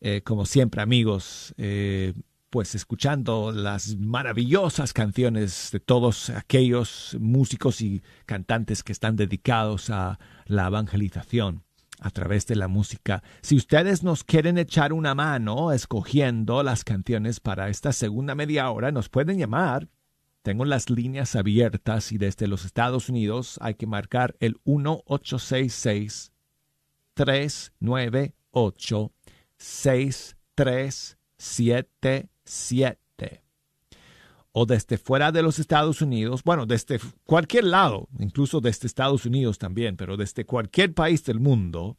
eh, 0.00 0.20
como 0.22 0.44
siempre, 0.46 0.82
amigos, 0.82 1.54
eh, 1.56 2.12
pues 2.50 2.74
escuchando 2.74 3.52
las 3.52 3.96
maravillosas 3.96 4.92
canciones 4.92 5.70
de 5.72 5.80
todos 5.80 6.30
aquellos 6.30 7.16
músicos 7.20 7.80
y 7.80 8.02
cantantes 8.26 8.82
que 8.82 8.92
están 8.92 9.16
dedicados 9.16 9.90
a 9.90 10.18
la 10.46 10.66
evangelización 10.66 11.67
a 12.00 12.10
través 12.10 12.46
de 12.46 12.56
la 12.56 12.68
música. 12.68 13.22
Si 13.40 13.56
ustedes 13.56 14.02
nos 14.02 14.24
quieren 14.24 14.58
echar 14.58 14.92
una 14.92 15.14
mano 15.14 15.72
escogiendo 15.72 16.62
las 16.62 16.84
canciones 16.84 17.40
para 17.40 17.68
esta 17.68 17.92
segunda 17.92 18.34
media 18.34 18.70
hora, 18.70 18.92
nos 18.92 19.08
pueden 19.08 19.38
llamar. 19.38 19.88
Tengo 20.42 20.64
las 20.64 20.88
líneas 20.88 21.36
abiertas 21.36 22.12
y 22.12 22.18
desde 22.18 22.46
los 22.46 22.64
Estados 22.64 23.08
Unidos 23.08 23.58
hay 23.60 23.74
que 23.74 23.86
marcar 23.86 24.36
el 24.40 24.60
1866 24.64 26.32
398 27.14 29.12
63 29.56 31.18
77 31.36 32.28
o 34.60 34.66
desde 34.66 34.98
fuera 34.98 35.30
de 35.30 35.40
los 35.40 35.60
Estados 35.60 36.02
Unidos, 36.02 36.42
bueno, 36.42 36.66
desde 36.66 36.98
cualquier 37.22 37.62
lado, 37.62 38.08
incluso 38.18 38.60
desde 38.60 38.88
Estados 38.88 39.24
Unidos 39.24 39.56
también, 39.56 39.96
pero 39.96 40.16
desde 40.16 40.44
cualquier 40.44 40.94
país 40.94 41.24
del 41.24 41.38
mundo, 41.38 41.96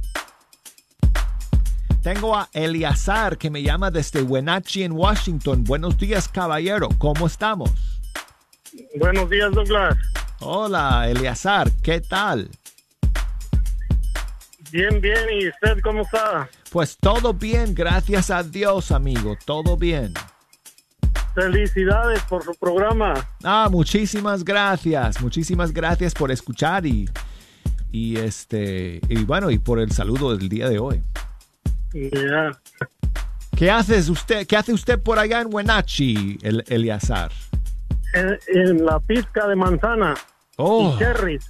Tengo 2.02 2.36
a 2.36 2.50
Eliazar 2.52 3.38
que 3.38 3.50
me 3.50 3.64
llama 3.64 3.90
desde 3.90 4.22
Wenatchee 4.22 4.84
en 4.84 4.92
Washington. 4.92 5.64
Buenos 5.64 5.98
días, 5.98 6.28
caballero. 6.28 6.90
¿Cómo 6.98 7.28
estamos? 7.28 7.72
Buenos 9.00 9.30
días, 9.30 9.52
Douglas. 9.54 9.96
Hola, 10.40 11.10
Eliazar. 11.10 11.72
¿Qué 11.82 12.02
tal? 12.02 12.50
Bien, 14.72 15.00
bien. 15.00 15.20
¿Y 15.32 15.48
usted 15.48 15.80
cómo 15.82 16.02
está? 16.02 16.50
Pues 16.72 16.98
todo 16.98 17.34
bien, 17.34 17.74
gracias 17.74 18.30
a 18.32 18.44
Dios, 18.44 18.92
amigo. 18.92 19.38
Todo 19.46 19.78
bien. 19.78 20.14
Felicidades 21.34 22.22
por 22.24 22.44
su 22.44 22.54
programa. 22.54 23.14
Ah, 23.44 23.68
muchísimas 23.72 24.44
gracias. 24.44 25.22
Muchísimas 25.22 25.72
gracias 25.72 26.14
por 26.14 26.32
escuchar 26.32 26.86
y, 26.86 27.10
y 27.92 28.18
este 28.18 29.02
y 29.10 29.24
bueno, 29.24 29.50
y 29.50 29.58
por 29.58 29.80
el 29.80 29.92
saludo 29.92 30.36
del 30.36 30.48
día 30.50 30.70
de 30.70 30.80
hoy. 30.80 31.02
¿Qué 33.56 33.72
haces 33.72 34.10
usted? 34.10 34.46
¿Qué 34.48 34.58
hace 34.58 34.74
usted 34.74 35.02
por 35.02 35.20
allá 35.20 35.42
en 35.42 35.54
Wenatchee, 35.54 36.40
el 36.42 36.64
Eliazar? 36.68 37.32
En, 38.14 38.86
la 38.86 39.00
pizca 39.00 39.48
de 39.48 39.56
manzana. 39.56 40.16
Oh. 40.58 40.94
Y 40.94 41.00
cherries. 41.00 41.50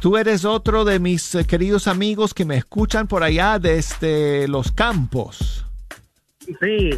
Tú 0.00 0.16
eres 0.16 0.44
otro 0.44 0.84
de 0.84 0.98
mis 0.98 1.34
eh, 1.34 1.44
queridos 1.44 1.88
amigos 1.88 2.32
que 2.32 2.44
me 2.44 2.56
escuchan 2.56 3.08
por 3.08 3.22
allá 3.22 3.58
desde 3.58 4.46
los 4.48 4.70
campos. 4.70 5.64
Sí. 6.60 6.90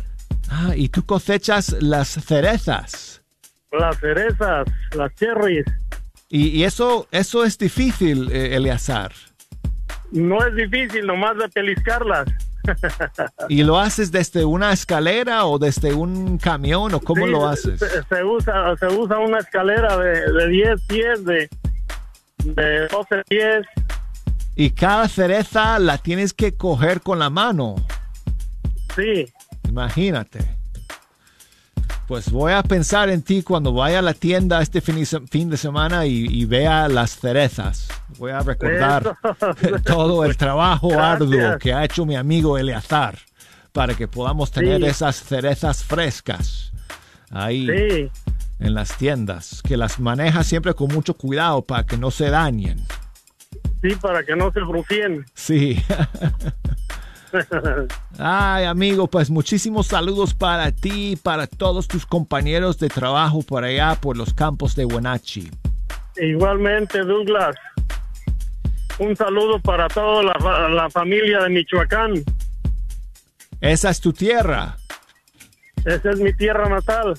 Ah, 0.51 0.73
y 0.75 0.89
tú 0.89 1.07
cosechas 1.07 1.77
las 1.81 2.09
cerezas. 2.09 3.23
Las 3.71 3.99
cerezas, 3.99 4.67
las 4.97 5.15
cherries. 5.15 5.65
Y, 6.29 6.63
eso, 6.65 7.09
eso 7.11 7.45
es 7.45 7.57
difícil, 7.59 8.31
eh, 8.31 8.57
Eleazar. 8.57 9.13
No 10.13 10.45
es 10.45 10.55
difícil, 10.55 11.07
nomás 11.07 11.37
de 11.39 11.49
peliscarlas. 11.49 12.29
¿Y 13.49 13.63
lo 13.63 13.79
haces 13.79 14.13
desde 14.13 14.45
una 14.45 14.73
escalera 14.73 15.47
o 15.47 15.59
desde 15.59 15.93
un 15.93 16.39
camión 16.39 16.95
o 16.95 17.01
cómo 17.01 17.27
lo 17.27 17.49
haces? 17.49 17.81
Se, 18.09 18.25
usa, 18.25 18.77
se 18.77 18.87
usa 18.87 19.19
una 19.19 19.39
escalera 19.39 19.97
de, 19.97 20.33
de 20.33 20.49
10 20.49 20.83
pies, 20.87 21.25
de, 21.25 21.49
de 22.45 22.89
12 22.89 23.23
pies. 23.29 23.67
Y 24.57 24.71
cada 24.71 25.09
cereza 25.09 25.79
la 25.79 25.99
tienes 25.99 26.33
que 26.33 26.57
coger 26.57 27.01
con 27.01 27.19
la 27.19 27.31
mano. 27.31 27.77
Sí. 28.95 29.33
Imagínate. 29.71 30.41
Pues 32.09 32.29
voy 32.29 32.53
a 32.53 32.65
pensar 32.65 33.09
en 33.09 33.23
ti 33.23 33.45
cuando 33.45 33.73
vaya 33.73 34.01
a 34.01 34.03
la 34.03 34.15
tienda 34.15 34.61
este 34.61 34.81
fin 34.81 35.49
de 35.49 35.57
semana 35.57 36.07
y, 36.07 36.45
vea 36.45 36.89
las 36.89 37.17
cerezas. 37.17 37.87
Voy 38.19 38.33
a 38.33 38.41
recordar 38.41 39.17
todo 39.85 40.25
el 40.25 40.37
trabajo 40.37 40.91
arduo 41.01 41.57
que 41.61 41.73
ha 41.73 41.85
hecho 41.85 42.05
mi 42.05 42.17
amigo 42.17 42.59
Eleazar 42.59 43.17
para 43.71 43.95
que 43.95 44.09
podamos 44.09 44.51
tener 44.51 44.83
esas 44.83 45.23
cerezas 45.23 45.85
frescas 45.85 46.73
ahí 47.31 48.11
en 48.59 48.75
las 48.75 48.99
tiendas, 48.99 49.63
que 49.63 49.77
las 49.77 50.01
maneja 50.01 50.43
siempre 50.43 50.75
con 50.75 50.89
mucho 50.89 51.15
cuidado 51.15 51.63
para 51.63 51.87
que 51.87 51.97
no 51.97 52.11
se 52.11 52.29
dañen. 52.29 52.85
Sí, 53.83 53.95
para 53.95 54.25
que 54.25 54.35
no 54.35 54.51
se 54.51 54.59
rufien. 54.59 55.25
Sí. 55.35 55.81
Ay, 58.19 58.65
amigo, 58.65 59.07
pues 59.07 59.31
muchísimos 59.31 59.89
saludos 59.89 60.35
para 60.35 60.73
ti, 60.73 61.19
para 61.23 61.47
todos 61.47 61.89
tus 61.89 62.07
compañeros 62.07 62.79
de 62.79 62.89
trabajo 62.89 63.43
por 63.43 63.65
allá, 63.65 63.95
por 64.01 64.17
los 64.17 64.35
campos 64.35 64.75
de 64.77 64.85
Wenatchee. 64.85 65.51
Igualmente, 66.17 67.01
Douglas. 67.01 67.57
Un 68.99 69.17
saludo 69.17 69.59
para 69.61 69.89
toda 69.89 70.23
la, 70.23 70.91
familia 70.91 71.43
de 71.43 71.49
Michoacán. 71.49 72.23
Esa 73.61 73.91
es 73.91 74.01
tu 74.01 74.13
tierra. 74.13 74.77
Esa 75.85 76.11
es 76.11 76.21
mi 76.21 76.35
tierra 76.35 76.69
natal. 76.69 77.15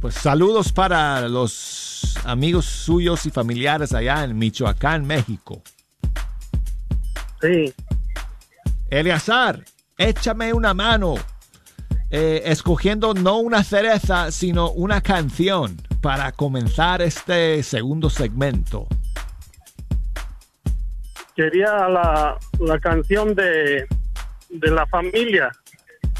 Pues 0.00 0.14
saludos 0.14 0.72
para 0.72 1.28
los 1.28 2.16
amigos 2.24 2.66
suyos 2.66 3.26
y 3.26 3.30
familiares 3.30 3.92
allá 3.92 4.22
en 4.22 4.38
Michoacán, 4.38 5.04
México. 5.04 5.62
Sí. 7.40 7.74
Eleazar, 8.90 9.64
échame 9.98 10.52
una 10.52 10.74
mano. 10.74 11.14
Eh, 12.10 12.42
escogiendo 12.44 13.14
no 13.14 13.38
una 13.38 13.64
cereza, 13.64 14.30
sino 14.30 14.70
una 14.70 15.00
canción 15.00 15.76
para 16.00 16.30
comenzar 16.30 17.02
este 17.02 17.62
segundo 17.64 18.10
segmento. 18.10 18.86
Quería 21.34 21.88
la, 21.88 22.38
canción 22.80 23.34
de, 23.34 23.86
de 24.50 24.70
la 24.70 24.86
familia. 24.86 25.50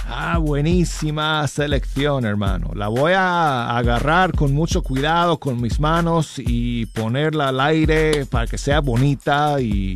Ah, 0.09 0.39
buenísima 0.39 1.47
selección, 1.47 2.27
hermano. 2.27 2.73
La 2.75 2.89
voy 2.89 3.13
a 3.13 3.77
agarrar 3.77 4.33
con 4.33 4.53
mucho 4.53 4.83
cuidado 4.83 5.39
con 5.39 5.61
mis 5.61 5.79
manos 5.79 6.35
y 6.39 6.87
ponerla 6.87 7.49
al 7.49 7.61
aire 7.61 8.27
para 8.27 8.47
que 8.47 8.59
sea 8.59 8.81
bonita 8.81 9.61
y, 9.61 9.95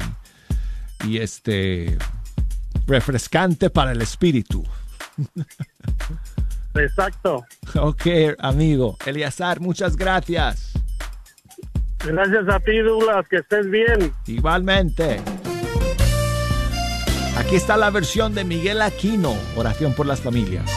y 1.04 1.18
este 1.18 1.98
refrescante 2.90 3.70
para 3.70 3.92
el 3.92 4.02
espíritu. 4.02 4.64
Exacto. 6.74 7.44
Ok, 7.74 8.06
amigo. 8.38 8.96
Eliazar, 9.06 9.60
muchas 9.60 9.96
gracias. 9.96 10.72
Gracias 12.04 12.48
a 12.48 12.60
ti, 12.60 12.78
Douglas. 12.78 13.26
Que 13.28 13.36
estés 13.36 13.70
bien. 13.70 14.12
Igualmente. 14.26 15.20
Aquí 17.36 17.56
está 17.56 17.76
la 17.76 17.90
versión 17.90 18.34
de 18.34 18.44
Miguel 18.44 18.82
Aquino, 18.82 19.34
Oración 19.56 19.94
por 19.94 20.06
las 20.06 20.20
Familias. 20.20 20.70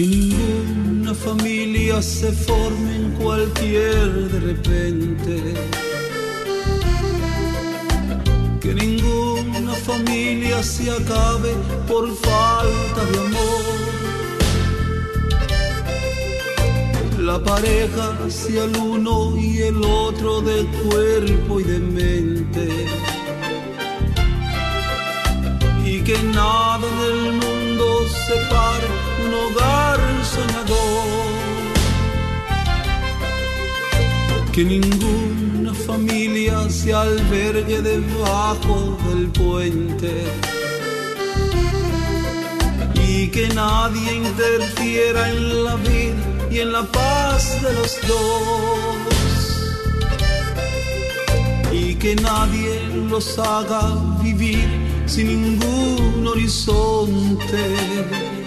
Que 0.00 0.06
ninguna 0.06 1.14
familia 1.14 2.00
se 2.00 2.32
forme 2.32 2.96
en 2.96 3.10
cualquier 3.22 4.30
de 4.32 4.40
repente. 4.40 5.54
Que 8.62 8.72
ninguna 8.72 9.74
familia 9.74 10.62
se 10.62 10.90
acabe 10.90 11.52
por 11.86 12.08
falta 12.16 13.04
de 13.10 13.18
amor. 13.26 13.64
La 17.18 17.38
pareja 17.44 18.16
sea 18.30 18.64
el 18.64 18.76
uno 18.78 19.36
y 19.36 19.58
el 19.58 19.84
otro 19.84 20.40
de 20.40 20.64
cuerpo 20.82 21.60
y 21.60 21.64
de 21.64 21.78
mente. 21.78 22.68
Y 25.84 26.00
que 26.00 26.16
nada 26.22 26.88
del 27.02 27.32
mundo 27.32 27.84
separe 28.26 28.99
un 29.30 29.34
hogar 29.34 30.00
soñador. 30.24 31.30
Que 34.52 34.64
ninguna 34.64 35.74
familia 35.74 36.68
se 36.68 36.92
albergue 36.92 37.80
debajo 37.80 38.98
del 39.08 39.28
puente. 39.28 40.24
Y 43.08 43.28
que 43.28 43.48
nadie 43.48 44.14
interfiera 44.14 45.30
en 45.30 45.64
la 45.64 45.76
vida 45.76 46.48
y 46.50 46.58
en 46.60 46.72
la 46.72 46.82
paz 46.82 47.62
de 47.62 47.72
los 47.72 47.98
dos. 48.08 48.18
Y 51.72 51.94
que 51.94 52.16
nadie 52.16 52.82
los 53.08 53.38
haga 53.38 53.96
vivir 54.22 54.68
sin 55.06 55.26
ningún 55.26 56.26
horizonte 56.26 58.39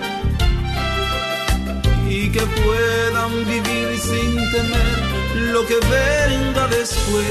que 2.34 2.42
puedan 2.64 3.46
vivir 3.46 4.00
sin 4.00 4.36
temer 4.52 5.52
lo 5.54 5.62
que 5.68 5.76
venga 5.76 6.68
después. 6.68 7.26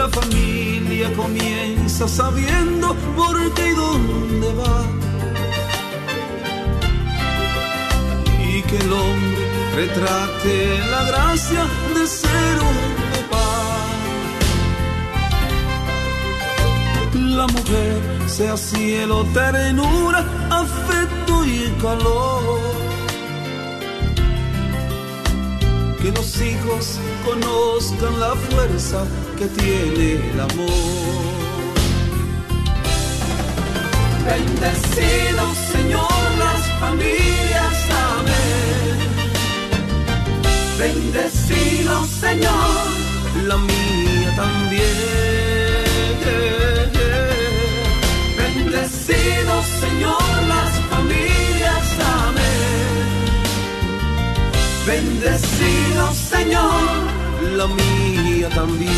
La 0.00 0.08
familia 0.08 1.10
comienza 1.14 2.06
sabiendo 2.06 2.94
por 3.16 3.36
qué 3.54 3.68
y 3.70 3.74
dónde 3.74 4.48
va. 4.60 4.78
Y 8.52 8.62
que 8.62 8.76
el 8.76 8.92
hombre 8.92 9.44
retrate 9.76 10.78
la 10.90 11.02
gracia 11.04 11.62
de 11.94 12.06
ser 12.06 12.54
un 12.70 13.00
la 17.40 17.46
mujer 17.46 17.98
sea 18.26 18.56
cielo, 18.56 19.24
ternura, 19.32 20.20
afecto 20.50 20.99
Que 26.00 26.10
los 26.12 26.40
hijos 26.40 26.98
conozcan 27.24 28.20
la 28.20 28.34
fuerza 28.34 29.04
que 29.38 29.46
tiene 29.46 30.30
el 30.30 30.40
amor. 30.40 30.70
Bendecido 34.24 35.54
Señor 35.72 36.12
las 36.38 36.62
familias, 36.80 37.76
amén. 38.14 38.98
Bendecido 40.78 42.04
Señor, 42.06 43.46
la 43.46 43.56
mía 43.56 44.34
también. 44.36 44.90
Bendecido 54.90 56.12
Señor, 56.12 56.82
la 57.56 57.66
mía 57.68 58.48
también. 58.48 58.90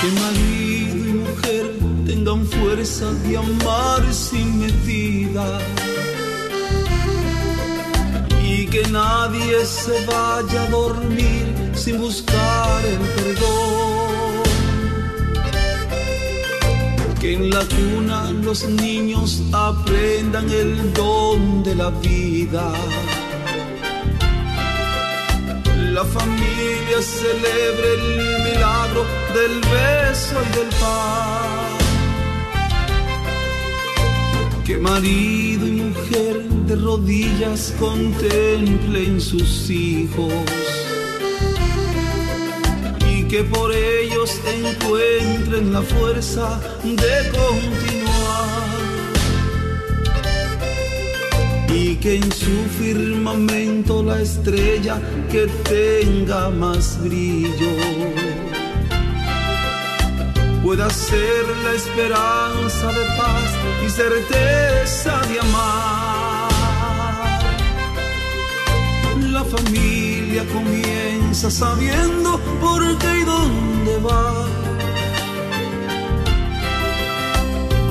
Que 0.00 0.08
marido 0.20 0.96
y 0.96 1.12
mujer 1.24 1.70
tengan 2.04 2.46
fuerza 2.46 3.10
de 3.24 3.38
amar 3.38 4.02
sin 4.12 4.58
medida. 4.58 5.46
Y 8.42 8.66
que 8.66 8.82
nadie 8.88 9.64
se 9.64 10.04
vaya 10.04 10.62
a 10.64 10.70
dormir 10.70 11.72
sin 11.74 11.98
buscar 12.02 12.84
el 12.84 12.98
perdón 13.16 14.13
que 17.24 17.32
en 17.32 17.48
la 17.48 17.64
cuna 17.64 18.30
los 18.32 18.68
niños 18.68 19.42
aprendan 19.50 20.46
el 20.50 20.92
don 20.92 21.62
de 21.62 21.74
la 21.74 21.88
vida. 21.88 22.70
La 25.96 26.04
familia 26.04 26.98
celebre 27.00 27.88
el 27.98 28.06
milagro 28.46 29.06
del 29.36 29.54
beso 29.72 30.34
y 30.46 30.50
del 30.58 30.70
pan. 30.82 31.72
Que 34.66 34.76
marido 34.76 35.66
y 35.66 35.72
mujer 35.80 36.42
de 36.68 36.76
rodillas 36.76 37.72
contemplen 37.78 39.18
sus 39.18 39.70
hijos 39.70 40.34
que 43.34 43.42
por 43.42 43.74
ellos 43.74 44.03
encuentren 44.24 45.72
la 45.72 45.82
fuerza 45.82 46.58
de 46.82 47.30
continuar 47.30 48.64
y 51.68 51.96
que 51.96 52.16
en 52.16 52.32
su 52.32 52.56
firmamento 52.78 54.02
la 54.02 54.22
estrella 54.22 54.98
que 55.30 55.46
tenga 55.68 56.48
más 56.48 56.98
brillo 57.02 57.72
pueda 60.62 60.88
ser 60.88 61.44
la 61.62 61.72
esperanza 61.72 62.86
de 62.98 63.04
paz 63.18 63.50
y 63.86 63.90
certeza 63.90 65.20
de 65.28 65.40
amar. 65.40 66.48
La 69.30 69.44
familia 69.44 70.44
comienza 70.50 71.13
sabiendo 71.34 72.38
por 72.60 72.80
qué 72.98 73.18
y 73.20 73.24
dónde 73.24 73.98
va. 73.98 74.46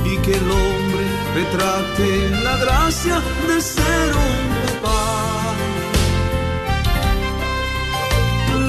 Y 0.06 0.18
que 0.18 0.32
el 0.32 0.52
hombre 0.52 1.06
retrate 1.36 2.30
la 2.42 2.58
gracia 2.58 3.22
de 3.48 3.62
ser 3.62 4.14
un 4.30 4.82
papá. 4.82 5.56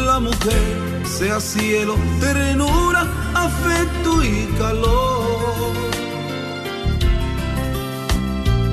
La 0.07 0.19
mujer 0.19 1.07
sea 1.07 1.41
cielo, 1.41 1.97
ternura, 2.21 3.07
afecto 3.35 4.23
y 4.25 4.47
calor. 4.59 5.73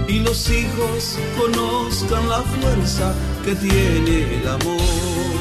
Y 0.07 0.19
los 0.19 0.49
hijos 0.49 1.17
conozcan 1.39 2.27
la 2.27 2.41
fuerza 2.41 3.13
que 3.45 3.55
tiene 3.55 4.41
el 4.41 4.47
amor. 4.47 5.40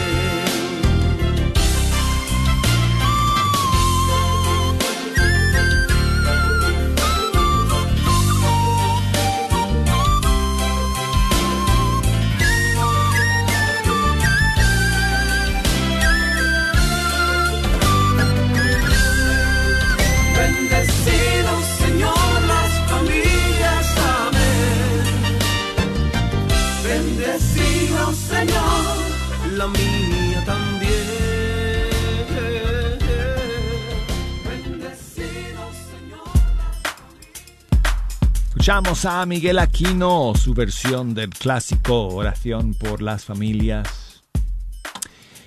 Escuchamos 38.61 39.05
a 39.05 39.25
Miguel 39.25 39.57
Aquino, 39.57 40.33
su 40.35 40.53
versión 40.53 41.15
del 41.15 41.31
clásico 41.31 42.09
Oración 42.09 42.75
por 42.75 43.01
las 43.01 43.25
Familias. 43.25 44.21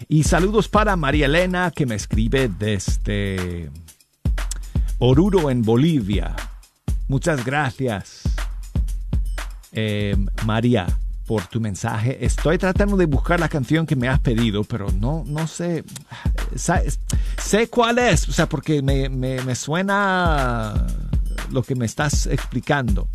Y 0.09 0.25
saludos 0.25 0.67
para 0.69 0.97
María 0.97 1.27
Elena, 1.27 1.71
que 1.71 1.87
me 1.87 1.95
escribe 1.95 2.49
desde 2.49 3.71
Oruro, 4.99 5.49
en 5.49 5.63
Bolivia. 5.63 6.35
Muchas 7.07 7.45
gracias, 7.45 8.23
eh, 9.71 10.17
María 10.45 10.89
por 11.25 11.47
tu 11.47 11.61
mensaje. 11.61 12.19
Estoy 12.25 12.59
tratando 12.59 12.97
de 12.97 13.07
buscar 13.07 13.39
la 13.39 13.49
canción 13.49 13.87
que 13.87 13.95
me 13.95 14.09
has 14.09 14.19
pedido, 14.19 14.65
pero 14.65 14.89
no, 14.91 15.23
no 15.25 15.47
sé. 15.47 15.85
Sé, 16.57 17.69
cuál 17.69 17.99
es, 17.99 18.29
o 18.29 18.33
sea, 18.33 18.49
porque 18.49 18.83
me, 18.83 19.09
me, 19.09 19.55
suena 19.55 20.85
lo 21.51 21.63
que 21.63 21.75
me 21.75 21.87
estás 21.87 22.27
explicando. 22.27 23.09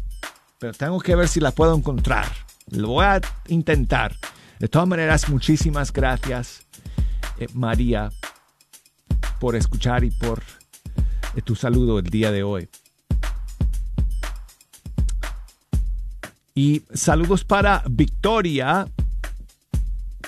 Pero 0.59 0.73
tengo 0.73 0.99
que 0.99 1.15
ver 1.15 1.27
si 1.27 1.39
la 1.39 1.51
puedo 1.51 1.75
encontrar. 1.75 2.27
Lo 2.71 2.89
voy 2.89 3.05
a 3.05 3.21
intentar. 3.47 4.15
De 4.59 4.67
todas 4.67 4.87
maneras, 4.87 5.29
muchísimas 5.29 5.93
gracias, 5.93 6.65
eh, 7.39 7.47
María, 7.53 8.11
por 9.39 9.55
escuchar 9.55 10.03
y 10.03 10.11
por 10.11 10.43
eh, 11.35 11.41
tu 11.41 11.55
saludo 11.55 11.99
el 11.99 12.09
día 12.09 12.31
de 12.31 12.43
hoy. 12.43 12.69
Y 16.53 16.83
saludos 16.93 17.45
para 17.45 17.83
Victoria. 17.89 18.85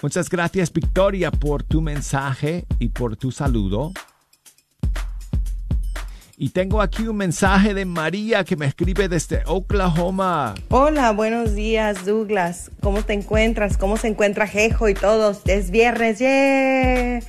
Muchas 0.02 0.30
gracias 0.30 0.72
Victoria 0.72 1.30
por 1.30 1.64
tu 1.64 1.82
mensaje 1.82 2.66
y 2.80 2.88
por 2.88 3.18
tu 3.18 3.32
saludo. 3.32 3.92
Y 6.44 6.50
tengo 6.50 6.82
aquí 6.82 7.08
un 7.08 7.18
mensaje 7.18 7.76
de 7.76 7.86
María 7.86 8.44
que 8.44 8.56
me 8.56 8.66
escribe 8.66 9.08
desde 9.08 9.44
Oklahoma. 9.46 10.56
Hola, 10.70 11.12
buenos 11.12 11.54
días 11.54 12.04
Douglas. 12.04 12.72
¿Cómo 12.82 13.04
te 13.04 13.14
encuentras? 13.14 13.78
¿Cómo 13.78 13.96
se 13.96 14.08
encuentra 14.08 14.48
Jejo 14.48 14.90
y 14.90 14.96
todos? 14.96 15.42
Es 15.46 15.70
viernes, 15.70 16.18
¡yeah! 16.18 17.20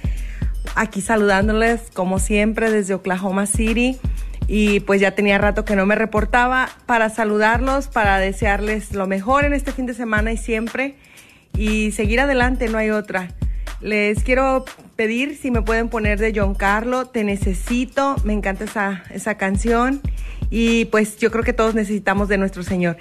Aquí 0.77 1.03
saludándoles 1.03 1.91
como 1.93 2.19
siempre 2.19 2.71
desde 2.71 2.95
Oklahoma 2.95 3.45
City. 3.45 3.99
Y 4.47 4.81
pues 4.81 5.03
ya 5.03 5.15
tenía 5.15 5.37
rato 5.37 5.67
que 5.67 5.77
no 5.77 5.85
me 5.85 5.95
reportaba 5.95 6.71
para 6.87 7.11
saludarlos, 7.11 7.89
para 7.89 8.17
desearles 8.19 8.95
lo 8.95 9.07
mejor 9.07 9.45
en 9.45 9.53
este 9.53 9.73
fin 9.73 9.85
de 9.85 9.93
semana 9.93 10.33
y 10.33 10.39
siempre. 10.39 10.97
Y 11.55 11.93
seguir 11.93 12.19
adelante, 12.19 12.67
no 12.71 12.79
hay 12.79 12.89
otra. 12.89 13.29
Les 13.83 14.23
quiero 14.23 14.65
pedir 14.95 15.37
si 15.37 15.51
me 15.51 15.61
pueden 15.61 15.89
poner 15.89 16.19
de 16.19 16.33
John 16.35 16.55
Carlo, 16.55 17.07
Te 17.07 17.25
Necesito, 17.25 18.17
me 18.25 18.33
encanta 18.33 18.65
esa, 18.65 19.03
esa 19.11 19.37
canción 19.37 20.01
y 20.51 20.85
pues 20.87 21.17
yo 21.17 21.31
creo 21.31 21.43
que 21.43 21.53
todos 21.53 21.75
necesitamos 21.75 22.29
de 22.29 22.39
nuestro 22.39 22.63
Señor. 22.63 22.97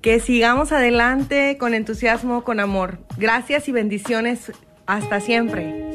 Que 0.00 0.20
sigamos 0.20 0.72
adelante 0.72 1.56
con 1.58 1.72
entusiasmo, 1.72 2.44
con 2.44 2.60
amor. 2.60 2.98
Gracias 3.16 3.68
y 3.68 3.72
bendiciones. 3.72 4.52
Hasta 4.86 5.20
siempre. 5.20 5.94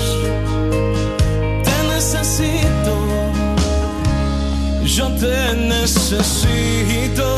Yo 4.95 5.07
te 5.15 5.55
necesito. 5.55 7.35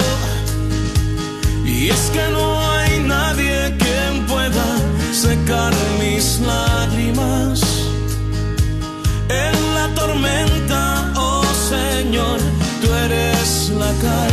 Y 1.66 1.90
es 1.90 2.10
que 2.12 2.28
no 2.32 2.60
hay 2.72 3.00
nadie 3.00 3.76
quien 3.78 4.26
pueda 4.26 4.66
secar 5.12 5.74
mis 6.00 6.40
lágrimas. 6.40 7.62
En 9.30 9.76
la 9.76 9.88
tormenta, 9.94 11.14
oh 11.16 11.44
Señor, 11.70 12.40
tú 12.82 12.92
eres 13.06 13.70
la 13.78 13.92
calma. 14.02 14.33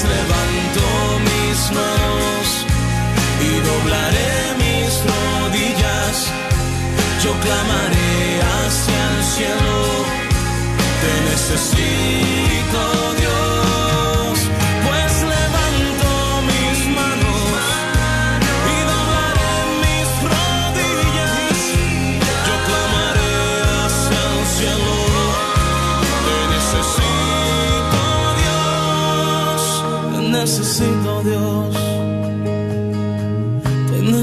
Pues 0.00 0.10
levanto 0.10 0.84
mis 1.26 1.60
manos 1.72 2.66
y 3.40 3.50
doblaré 3.66 4.54
mis 4.62 5.02
rodillas. 5.10 6.16
Yo 7.24 7.32
clamaré 7.40 8.40
hacia 8.52 9.00
el 9.10 9.24
cielo, 9.24 9.76
te 11.02 11.12
necesito 11.30 13.07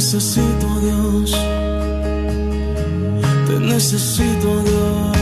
necesito 0.06 0.80
Dios 0.82 1.36
necesito 3.76 4.62
Dios. 4.62 5.15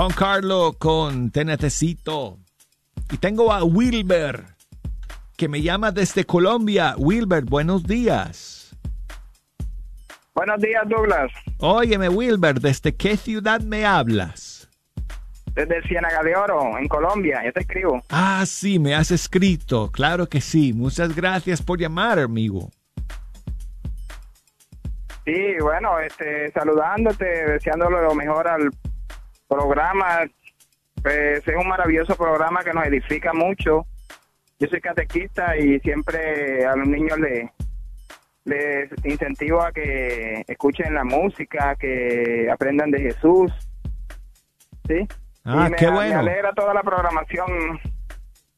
John 0.00 0.12
Carlo 0.12 0.76
con 0.78 1.30
Te 1.30 1.44
Necesito. 1.44 2.38
Y 3.12 3.18
tengo 3.18 3.52
a 3.52 3.62
Wilber, 3.62 4.46
que 5.36 5.46
me 5.46 5.60
llama 5.60 5.90
desde 5.92 6.24
Colombia. 6.24 6.94
Wilber, 6.96 7.44
buenos 7.44 7.86
días. 7.86 8.74
Buenos 10.34 10.58
días, 10.62 10.88
Douglas. 10.88 11.30
Óyeme, 11.58 12.08
Wilber, 12.08 12.62
¿desde 12.62 12.96
qué 12.96 13.18
ciudad 13.18 13.60
me 13.60 13.84
hablas? 13.84 14.70
Desde 15.52 15.82
Ciénaga 15.82 16.22
de 16.22 16.34
Oro, 16.34 16.78
en 16.78 16.88
Colombia. 16.88 17.42
Yo 17.44 17.52
te 17.52 17.60
escribo. 17.60 18.02
Ah, 18.08 18.44
sí, 18.46 18.78
me 18.78 18.94
has 18.94 19.10
escrito. 19.10 19.90
Claro 19.92 20.26
que 20.30 20.40
sí. 20.40 20.72
Muchas 20.72 21.14
gracias 21.14 21.60
por 21.60 21.78
llamar, 21.78 22.18
amigo. 22.18 22.70
Sí, 25.26 25.56
bueno, 25.60 25.98
este, 25.98 26.50
saludándote, 26.52 27.26
deseándole 27.26 28.00
lo 28.00 28.14
mejor 28.14 28.48
al 28.48 28.70
programa. 29.50 30.20
Pues, 31.02 31.46
es 31.46 31.56
un 31.56 31.68
maravilloso 31.68 32.14
programa 32.16 32.62
que 32.62 32.72
nos 32.72 32.86
edifica 32.86 33.32
mucho. 33.32 33.84
Yo 34.58 34.68
soy 34.68 34.80
catequista 34.80 35.56
y 35.56 35.80
siempre 35.80 36.64
a 36.64 36.76
los 36.76 36.86
niños 36.86 37.18
les 37.18 37.50
les 38.44 38.90
incentivo 39.04 39.62
a 39.62 39.70
que 39.70 40.44
escuchen 40.46 40.94
la 40.94 41.04
música, 41.04 41.76
que 41.76 42.48
aprendan 42.50 42.90
de 42.90 43.00
Jesús. 43.00 43.52
¿Sí? 44.88 45.06
Ah, 45.44 45.66
y 45.66 45.70
me, 45.70 45.76
qué 45.76 45.86
me 45.86 45.92
bueno. 45.92 46.18
alegra 46.20 46.52
toda 46.52 46.74
la 46.74 46.82
programación 46.82 47.80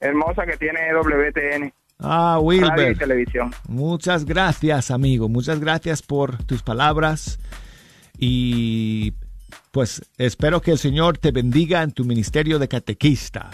hermosa 0.01 0.47
que 0.47 0.57
tiene 0.57 0.93
WTN. 0.95 1.73
Ah, 2.01 2.39
y 2.41 2.45
Wilber. 2.45 2.99
televisión. 2.99 3.53
Muchas 3.69 4.25
gracias, 4.25 4.91
amigo. 4.91 5.29
Muchas 5.29 5.61
gracias 5.61 6.03
por 6.03 6.43
tus 6.45 6.63
palabras. 6.63 7.39
Y 8.19 9.15
pues 9.71 10.03
espero 10.19 10.61
que 10.61 10.73
el 10.73 10.79
Señor 10.79 11.19
te 11.19 11.31
bendiga 11.31 11.83
en 11.83 11.93
tu 11.93 12.05
ministerio 12.05 12.59
de 12.59 12.69
catequista. 12.69 13.51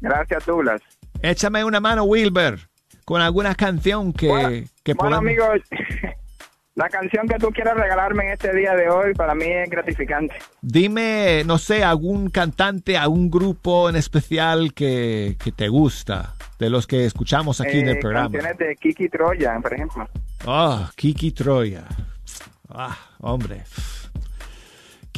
Gracias, 0.00 0.46
Douglas. 0.46 0.80
Échame 1.22 1.64
una 1.64 1.80
mano, 1.80 2.04
Wilber, 2.04 2.58
con 3.04 3.20
alguna 3.20 3.54
canción 3.54 4.12
que, 4.12 4.66
que 4.82 4.94
Bueno, 4.94 5.16
amigo, 5.16 5.44
la 6.74 6.88
canción 6.88 7.28
que 7.28 7.36
tú 7.36 7.50
quieras 7.50 7.76
regalarme 7.76 8.24
en 8.26 8.32
este 8.32 8.54
día 8.56 8.74
de 8.74 8.88
hoy 8.88 9.12
para 9.14 9.34
mí 9.34 9.44
es 9.46 9.68
gratificante. 9.68 10.34
Dime, 10.62 11.42
no 11.44 11.58
sé, 11.58 11.84
algún 11.84 12.30
cantante, 12.30 12.96
algún 12.96 13.30
grupo 13.30 13.90
en 13.90 13.96
especial 13.96 14.72
que, 14.72 15.36
que 15.42 15.52
te 15.52 15.68
gusta, 15.68 16.34
de 16.58 16.70
los 16.70 16.86
que 16.86 17.04
escuchamos 17.04 17.60
aquí 17.60 17.80
en 17.80 17.88
el 17.88 17.96
Eh, 17.96 18.00
programa. 18.00 18.30
Canciones 18.30 18.58
de 18.58 18.76
Kiki 18.76 19.08
Troya, 19.10 19.58
por 19.60 19.74
ejemplo. 19.74 20.08
Ah, 20.46 20.90
Kiki 20.96 21.32
Troya. 21.32 21.84
Ah, 22.70 22.96
hombre. 23.18 23.64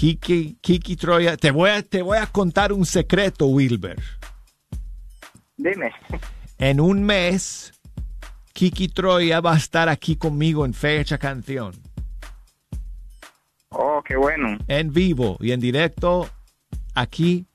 Kiki, 0.03 0.59
Kiki 0.61 0.96
Troya. 0.96 1.36
Te 1.36 1.53
voy, 1.53 1.70
a, 1.70 1.80
te 1.80 2.03
voy 2.03 2.18
a 2.18 2.26
contar 2.26 2.72
un 2.72 2.84
secreto, 2.84 3.46
Wilber. 3.46 4.03
Dime. 5.57 5.92
En 6.59 6.80
un 6.80 7.05
mes, 7.05 7.72
Kiki 8.53 8.88
Troya 8.88 9.40
va 9.40 9.53
a 9.53 9.57
estar 9.57 9.88
aquí 9.88 10.16
conmigo 10.16 10.66
en 10.66 10.74
Fecha 10.74 11.18
Canción. 11.18 11.72
Oh, 13.68 14.03
qué 14.05 14.16
bueno. 14.16 14.59
En 14.66 14.92
vivo 14.92 15.36
y 15.38 15.53
en 15.53 15.61
directo 15.61 16.28
aquí 16.96 17.46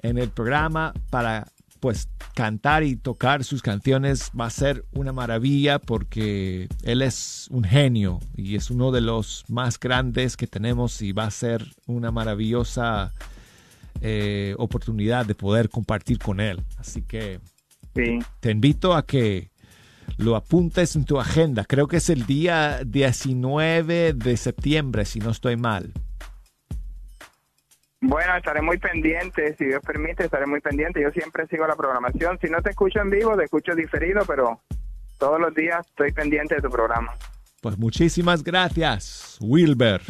en 0.00 0.16
el 0.16 0.30
programa 0.30 0.94
para 1.10 1.48
pues 1.80 2.08
cantar 2.34 2.84
y 2.84 2.96
tocar 2.96 3.42
sus 3.42 3.62
canciones 3.62 4.30
va 4.38 4.46
a 4.46 4.50
ser 4.50 4.84
una 4.92 5.12
maravilla 5.12 5.78
porque 5.78 6.68
él 6.82 7.02
es 7.02 7.48
un 7.50 7.64
genio 7.64 8.20
y 8.36 8.56
es 8.56 8.70
uno 8.70 8.92
de 8.92 9.00
los 9.00 9.44
más 9.48 9.80
grandes 9.80 10.36
que 10.36 10.46
tenemos 10.46 11.02
y 11.02 11.12
va 11.12 11.24
a 11.24 11.30
ser 11.30 11.66
una 11.86 12.10
maravillosa 12.10 13.12
eh, 14.02 14.54
oportunidad 14.58 15.26
de 15.26 15.34
poder 15.34 15.70
compartir 15.70 16.18
con 16.18 16.40
él. 16.40 16.62
Así 16.78 17.02
que 17.02 17.40
te 18.40 18.50
invito 18.50 18.94
a 18.94 19.04
que 19.04 19.50
lo 20.16 20.36
apuntes 20.36 20.96
en 20.96 21.04
tu 21.04 21.18
agenda. 21.18 21.64
Creo 21.64 21.88
que 21.88 21.96
es 21.96 22.10
el 22.10 22.26
día 22.26 22.82
19 22.84 24.12
de 24.12 24.36
septiembre, 24.36 25.04
si 25.04 25.18
no 25.18 25.30
estoy 25.30 25.56
mal. 25.56 25.92
Bueno, 28.02 28.34
estaré 28.34 28.62
muy 28.62 28.78
pendiente, 28.78 29.54
si 29.58 29.66
Dios 29.66 29.82
permite, 29.86 30.24
estaré 30.24 30.46
muy 30.46 30.60
pendiente. 30.60 31.02
Yo 31.02 31.10
siempre 31.10 31.46
sigo 31.48 31.66
la 31.66 31.76
programación. 31.76 32.38
Si 32.40 32.48
no 32.48 32.62
te 32.62 32.70
escucho 32.70 33.00
en 33.00 33.10
vivo, 33.10 33.36
te 33.36 33.44
escucho 33.44 33.74
diferido, 33.74 34.22
pero 34.26 34.60
todos 35.18 35.38
los 35.38 35.54
días 35.54 35.86
estoy 35.86 36.12
pendiente 36.12 36.54
de 36.54 36.62
tu 36.62 36.70
programa. 36.70 37.12
Pues 37.60 37.76
muchísimas 37.76 38.42
gracias, 38.42 39.36
Wilber. 39.40 40.00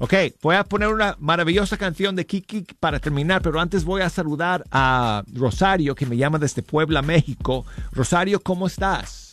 Ok, 0.00 0.14
voy 0.42 0.56
a 0.56 0.64
poner 0.64 0.88
una 0.88 1.14
maravillosa 1.20 1.76
canción 1.76 2.16
de 2.16 2.26
Kiki 2.26 2.66
para 2.80 2.98
terminar, 2.98 3.40
pero 3.40 3.60
antes 3.60 3.84
voy 3.84 4.02
a 4.02 4.10
saludar 4.10 4.64
a 4.72 5.22
Rosario, 5.32 5.94
que 5.94 6.06
me 6.06 6.16
llama 6.16 6.40
desde 6.40 6.64
Puebla, 6.64 7.02
México. 7.02 7.64
Rosario, 7.92 8.40
¿cómo 8.40 8.66
estás? 8.66 9.31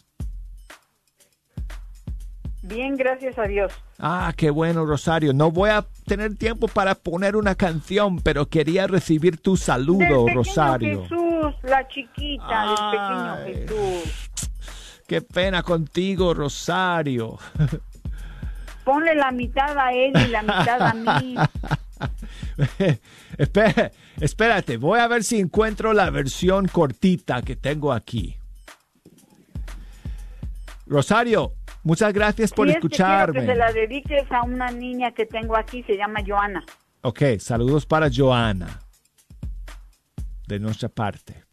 Bien, 2.70 2.96
gracias 2.96 3.38
a 3.40 3.44
Dios. 3.44 3.72
Ah, 3.98 4.32
qué 4.38 4.50
bueno, 4.52 4.86
Rosario. 4.86 5.34
No 5.34 5.52
voy 5.52 5.72
a 5.72 5.86
tener 6.06 6.36
tiempo 6.36 6.68
para 6.68 6.96
poner 6.96 7.36
una 7.36 7.56
canción, 7.56 8.20
pero 8.20 8.48
quería 8.48 8.86
recibir 8.88 9.38
tu 9.38 9.56
Del 9.56 9.60
saludo, 9.60 9.98
pequeño 10.26 10.34
Rosario. 10.36 11.02
Jesús, 11.04 11.56
la 11.64 11.88
chiquita 11.88 12.66
del 12.66 13.46
pequeño 13.46 13.68
Jesús. 13.68 14.30
Qué 15.08 15.22
pena 15.22 15.64
contigo, 15.64 16.34
Rosario. 16.34 17.38
Ponle 18.84 19.16
la 19.16 19.32
mitad 19.32 19.78
a 19.78 19.92
él 19.94 20.14
y 20.26 20.28
la 20.30 20.42
mitad 20.44 20.82
a 20.82 20.94
mí. 20.94 21.36
Espé- 23.38 23.92
espérate, 24.20 24.78
voy 24.78 25.00
a 25.00 25.08
ver 25.08 25.24
si 25.24 25.40
encuentro 25.40 25.94
la 25.94 26.10
versión 26.10 26.68
cortita 26.68 27.42
que 27.42 27.56
tengo 27.56 27.92
aquí. 27.94 28.36
Rosario, 30.88 31.54
muchas 31.84 32.14
gracias 32.14 32.52
por 32.52 32.68
Y 32.68 32.72
es 32.72 32.76
que 32.78 32.82
quiero 32.82 32.96
escucharme. 33.04 33.40
que 33.42 33.46
se 33.48 33.56
la 33.56 33.72
dediques 33.72 34.32
a 34.32 34.44
una 34.44 34.72
niña 34.72 35.12
que 35.12 35.26
tengo 35.26 35.56
aquí, 35.56 35.84
se 35.84 35.96
llama 35.98 36.20
Joana. 36.26 36.64
Ok, 37.02 37.22
saludos 37.40 37.86
para 37.86 38.10
Joana. 38.14 38.80
De 40.48 40.60
nuestra 40.60 40.90
parte. 40.90 41.44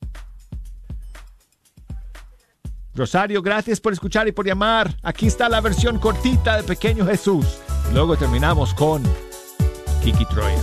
Rosario, 2.95 3.43
gracias 3.43 3.79
por 3.79 3.93
escuchar 3.93 4.27
y 4.27 4.33
por 4.33 4.47
llamar. 4.47 4.95
Aquí 5.03 5.27
está 5.27 5.49
la 5.51 5.61
versión 5.61 5.99
cortita 5.99 6.57
de 6.57 6.63
Pequeño 6.63 7.05
Jesús. 7.07 7.61
Luego 7.93 8.17
terminamos 8.17 8.73
con 8.73 9.03
Kiki 10.03 10.25
Troya. 10.25 10.57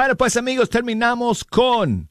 Bueno, 0.00 0.16
pues 0.16 0.38
amigos, 0.38 0.70
terminamos 0.70 1.44
con 1.44 2.08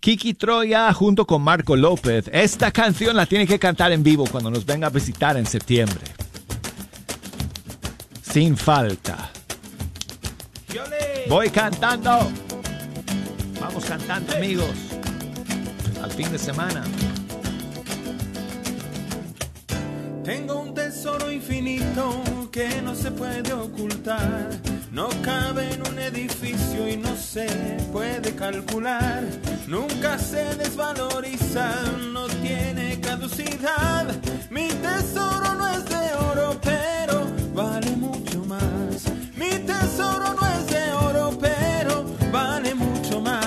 Kiki 0.00 0.34
Troya 0.34 0.92
junto 0.92 1.24
con 1.24 1.40
Marco 1.40 1.76
López. 1.76 2.28
Esta 2.32 2.72
canción 2.72 3.14
la 3.14 3.26
tiene 3.26 3.46
que 3.46 3.60
cantar 3.60 3.92
en 3.92 4.02
vivo 4.02 4.24
cuando 4.28 4.50
nos 4.50 4.66
venga 4.66 4.88
a 4.88 4.90
visitar 4.90 5.36
en 5.36 5.46
septiembre. 5.46 6.00
Sin 8.20 8.56
falta. 8.56 9.30
Voy 11.28 11.48
cantando. 11.50 12.28
Vamos 13.60 13.84
cantando, 13.84 14.34
amigos. 14.34 14.74
Al 16.02 16.10
fin 16.10 16.32
de 16.32 16.40
semana. 16.40 16.82
Tengo 20.24 20.58
un 20.58 20.67
tesoro 20.88 21.30
infinito 21.30 22.22
que 22.50 22.80
no 22.80 22.94
se 22.94 23.10
puede 23.10 23.52
ocultar. 23.52 24.48
No 24.90 25.08
cabe 25.22 25.74
en 25.74 25.86
un 25.86 25.98
edificio 25.98 26.88
y 26.88 26.96
no 26.96 27.14
se 27.14 27.46
puede 27.92 28.34
calcular. 28.34 29.22
Nunca 29.66 30.18
se 30.18 30.42
desvaloriza, 30.56 31.68
no 32.14 32.26
tiene 32.42 32.98
caducidad. 33.00 34.06
Mi 34.48 34.68
tesoro 34.68 35.54
no 35.56 35.68
es 35.68 35.84
de 35.84 36.04
oro, 36.30 36.58
pero 36.62 37.26
vale 37.52 37.90
mucho 37.90 38.42
más. 38.46 39.12
Mi 39.36 39.50
tesoro 39.70 40.32
no 40.40 40.46
es 40.56 40.66
de 40.68 40.92
oro, 40.92 41.38
pero 41.38 42.06
vale 42.32 42.74
mucho 42.74 43.20
más. 43.20 43.46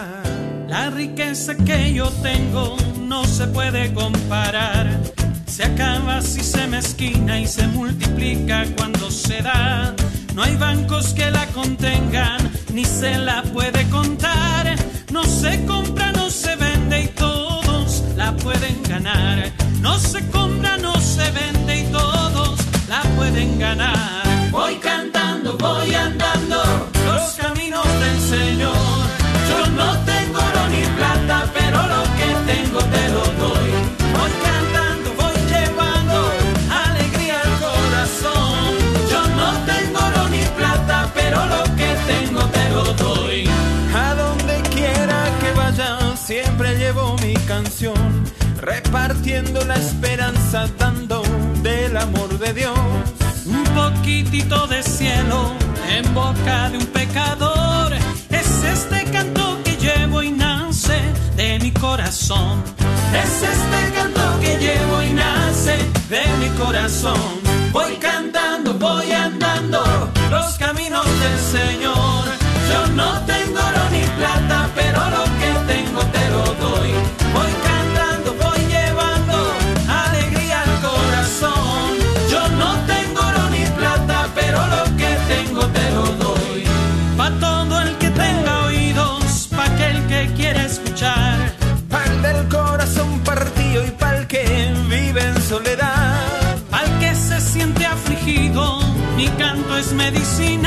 La 0.68 0.92
riqueza 0.92 1.56
que 1.56 1.92
yo 1.92 2.08
tengo 2.22 2.78
no 3.00 3.26
se 3.26 3.48
puede 3.48 3.92
comparar. 3.96 5.21
Se 5.52 5.66
acaba 5.66 6.22
si 6.22 6.42
se 6.42 6.66
mezquina 6.66 7.38
y 7.38 7.46
se 7.46 7.68
multiplica 7.68 8.66
cuando 8.78 9.12
se 9.12 9.42
da. 9.42 9.94
No 10.34 10.44
hay 10.44 10.56
bancos 10.56 11.14
que 11.14 11.30
la 11.30 11.46
contengan, 11.48 12.40
ni 12.74 12.86
se 12.86 13.18
la 13.18 13.44
puede 13.44 13.86
contar. 13.90 14.74
No 15.12 15.24
se 15.26 15.66
compra, 15.66 16.14
no 16.14 16.30
se 16.30 16.56
vende 16.56 17.02
y 17.04 17.08
todos 17.10 18.02
la 18.16 18.34
pueden 18.38 18.82
ganar. 18.84 19.52
No 19.82 20.00
se 20.00 20.26
compra, 20.30 20.78
no 20.78 20.96
se 21.02 21.30
vende 21.32 21.80
y 21.80 21.92
todos 21.92 22.58
la 22.88 23.02
pueden 23.18 23.60
ganar. 23.60 24.50
Voy 24.52 24.76
cantando, 24.76 25.58
voy 25.58 25.94
andando 25.94 26.64
los 27.06 27.34
caminos 27.34 27.86
del 28.00 28.22
Señor. 28.22 28.74
Yo 29.50 29.68
no 29.72 29.98
tengo 30.06 30.11
repartiendo 48.72 49.66
la 49.66 49.76
esperanza, 49.76 50.66
dando 50.80 51.22
del 51.62 51.98
amor 51.98 52.40
de 52.40 52.54
Dios. 52.54 52.80
Un 53.46 53.64
poquitito 53.82 54.68
de 54.68 54.82
cielo 54.82 55.54
en 55.90 56.14
boca 56.14 56.70
de 56.70 56.78
un 56.78 56.86
pecador. 56.86 57.94
Es 58.30 58.50
este 58.76 59.04
canto 59.12 59.60
que 59.66 59.76
llevo 59.76 60.24
y 60.24 60.32
nace 60.32 61.00
de 61.36 61.60
mi 61.60 61.72
corazón. 61.72 62.64
Es 63.24 63.34
este 63.54 63.82
canto 63.98 64.40
que 64.40 64.58
llevo 64.66 65.04
y 65.04 65.10
nace 65.24 65.76
de 66.14 66.24
mi 66.40 66.50
corazón. 66.64 67.42
Voy 67.74 67.96
cantando, 67.96 68.74
voy 68.76 69.12
andando 69.12 69.82
los 70.30 70.58
caminos 70.58 71.06
del 71.24 71.40
Señor. 71.58 72.24
Yo 72.72 72.88
no 73.00 73.20
tengo 73.26 73.51
canto 100.02 100.20
es 100.20 100.61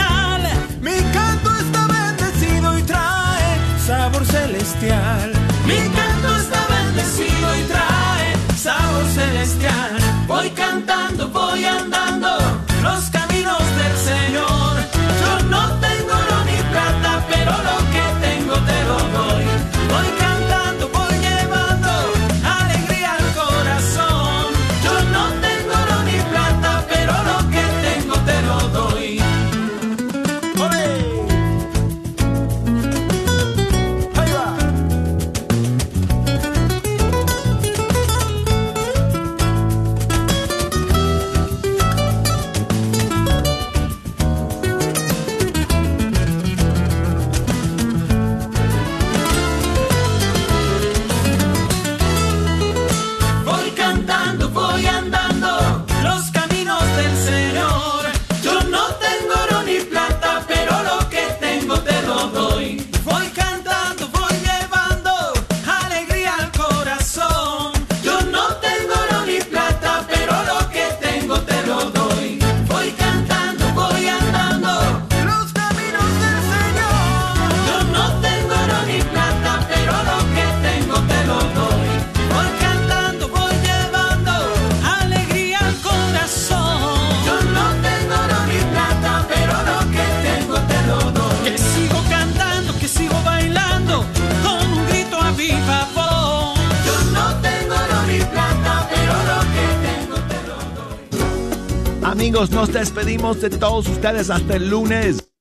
de 103.32 103.48
todos 103.48 103.88
ustedes 103.88 104.28
hasta 104.28 104.56
el 104.56 104.68
lunes. 104.68 105.32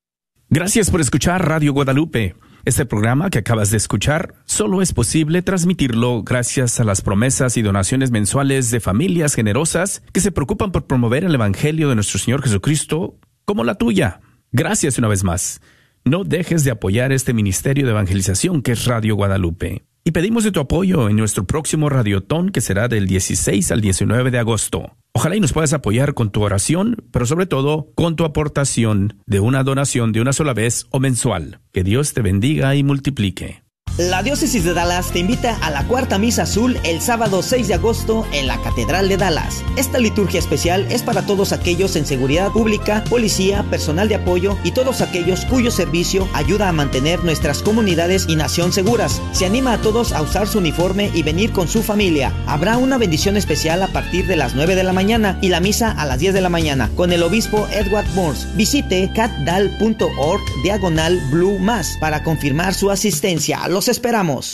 Gracias 0.48 0.90
por 0.90 1.02
escuchar 1.02 1.46
Radio 1.46 1.74
Guadalupe. 1.74 2.34
Este 2.64 2.86
programa 2.86 3.28
que 3.28 3.40
acabas 3.40 3.70
de 3.70 3.76
escuchar 3.76 4.32
solo 4.46 4.80
es 4.80 4.94
posible 4.94 5.42
transmitirlo 5.42 6.22
gracias 6.22 6.80
a 6.80 6.84
las 6.84 7.02
promesas 7.02 7.58
y 7.58 7.62
donaciones 7.62 8.10
mensuales 8.10 8.70
de 8.70 8.80
familias 8.80 9.34
generosas 9.34 10.02
que 10.14 10.20
se 10.20 10.32
preocupan 10.32 10.72
por 10.72 10.86
promover 10.86 11.24
el 11.24 11.34
Evangelio 11.34 11.90
de 11.90 11.94
nuestro 11.94 12.18
Señor 12.18 12.42
Jesucristo 12.42 13.18
como 13.44 13.64
la 13.64 13.74
tuya. 13.74 14.22
Gracias 14.50 14.96
una 14.96 15.08
vez 15.08 15.22
más. 15.22 15.60
No 16.06 16.24
dejes 16.24 16.64
de 16.64 16.70
apoyar 16.70 17.12
este 17.12 17.34
ministerio 17.34 17.84
de 17.84 17.90
evangelización 17.90 18.62
que 18.62 18.72
es 18.72 18.86
Radio 18.86 19.14
Guadalupe. 19.14 19.84
Y 20.06 20.10
pedimos 20.10 20.44
de 20.44 20.52
tu 20.52 20.60
apoyo 20.60 21.08
en 21.08 21.16
nuestro 21.16 21.46
próximo 21.46 21.88
Radiotón 21.88 22.50
que 22.50 22.60
será 22.60 22.88
del 22.88 23.06
16 23.06 23.72
al 23.72 23.80
19 23.80 24.30
de 24.30 24.38
agosto. 24.38 24.98
Ojalá 25.14 25.36
y 25.36 25.40
nos 25.40 25.54
puedas 25.54 25.72
apoyar 25.72 26.12
con 26.12 26.30
tu 26.30 26.42
oración, 26.42 27.06
pero 27.10 27.24
sobre 27.24 27.46
todo 27.46 27.90
con 27.94 28.14
tu 28.14 28.26
aportación 28.26 29.22
de 29.24 29.40
una 29.40 29.62
donación 29.62 30.12
de 30.12 30.20
una 30.20 30.34
sola 30.34 30.52
vez 30.52 30.86
o 30.90 31.00
mensual. 31.00 31.60
Que 31.72 31.84
Dios 31.84 32.12
te 32.12 32.20
bendiga 32.20 32.76
y 32.76 32.82
multiplique. 32.82 33.63
La 33.96 34.24
diócesis 34.24 34.64
de 34.64 34.74
Dallas 34.74 35.12
te 35.12 35.20
invita 35.20 35.56
a 35.62 35.70
la 35.70 35.86
cuarta 35.86 36.18
misa 36.18 36.42
azul 36.42 36.76
el 36.82 37.00
sábado 37.00 37.44
6 37.44 37.68
de 37.68 37.74
agosto 37.74 38.26
en 38.32 38.48
la 38.48 38.60
Catedral 38.60 39.08
de 39.08 39.16
Dallas. 39.16 39.62
Esta 39.76 39.98
liturgia 39.98 40.40
especial 40.40 40.84
es 40.90 41.04
para 41.04 41.26
todos 41.26 41.52
aquellos 41.52 41.94
en 41.94 42.04
seguridad 42.04 42.50
pública, 42.50 43.04
policía, 43.08 43.64
personal 43.70 44.08
de 44.08 44.16
apoyo 44.16 44.58
y 44.64 44.72
todos 44.72 45.00
aquellos 45.00 45.44
cuyo 45.44 45.70
servicio 45.70 46.28
ayuda 46.34 46.68
a 46.68 46.72
mantener 46.72 47.22
nuestras 47.22 47.62
comunidades 47.62 48.26
y 48.28 48.34
nación 48.34 48.72
seguras. 48.72 49.22
Se 49.30 49.46
anima 49.46 49.74
a 49.74 49.80
todos 49.80 50.12
a 50.12 50.22
usar 50.22 50.48
su 50.48 50.58
uniforme 50.58 51.12
y 51.14 51.22
venir 51.22 51.52
con 51.52 51.68
su 51.68 51.80
familia. 51.80 52.32
Habrá 52.48 52.78
una 52.78 52.98
bendición 52.98 53.36
especial 53.36 53.80
a 53.80 53.92
partir 53.92 54.26
de 54.26 54.34
las 54.34 54.56
9 54.56 54.74
de 54.74 54.82
la 54.82 54.92
mañana 54.92 55.38
y 55.40 55.50
la 55.50 55.60
misa 55.60 55.92
a 55.92 56.04
las 56.04 56.18
10 56.18 56.34
de 56.34 56.40
la 56.40 56.48
mañana 56.48 56.90
con 56.96 57.12
el 57.12 57.22
obispo 57.22 57.68
Edward 57.70 58.08
Morse. 58.16 58.48
Visite 58.56 59.12
catdal.org 59.14 60.42
diagonal 60.64 61.20
blue 61.30 61.60
más 61.60 61.96
para 62.00 62.24
confirmar 62.24 62.74
su 62.74 62.90
asistencia. 62.90 63.68
Los 63.68 63.83
esperamos. 63.88 64.53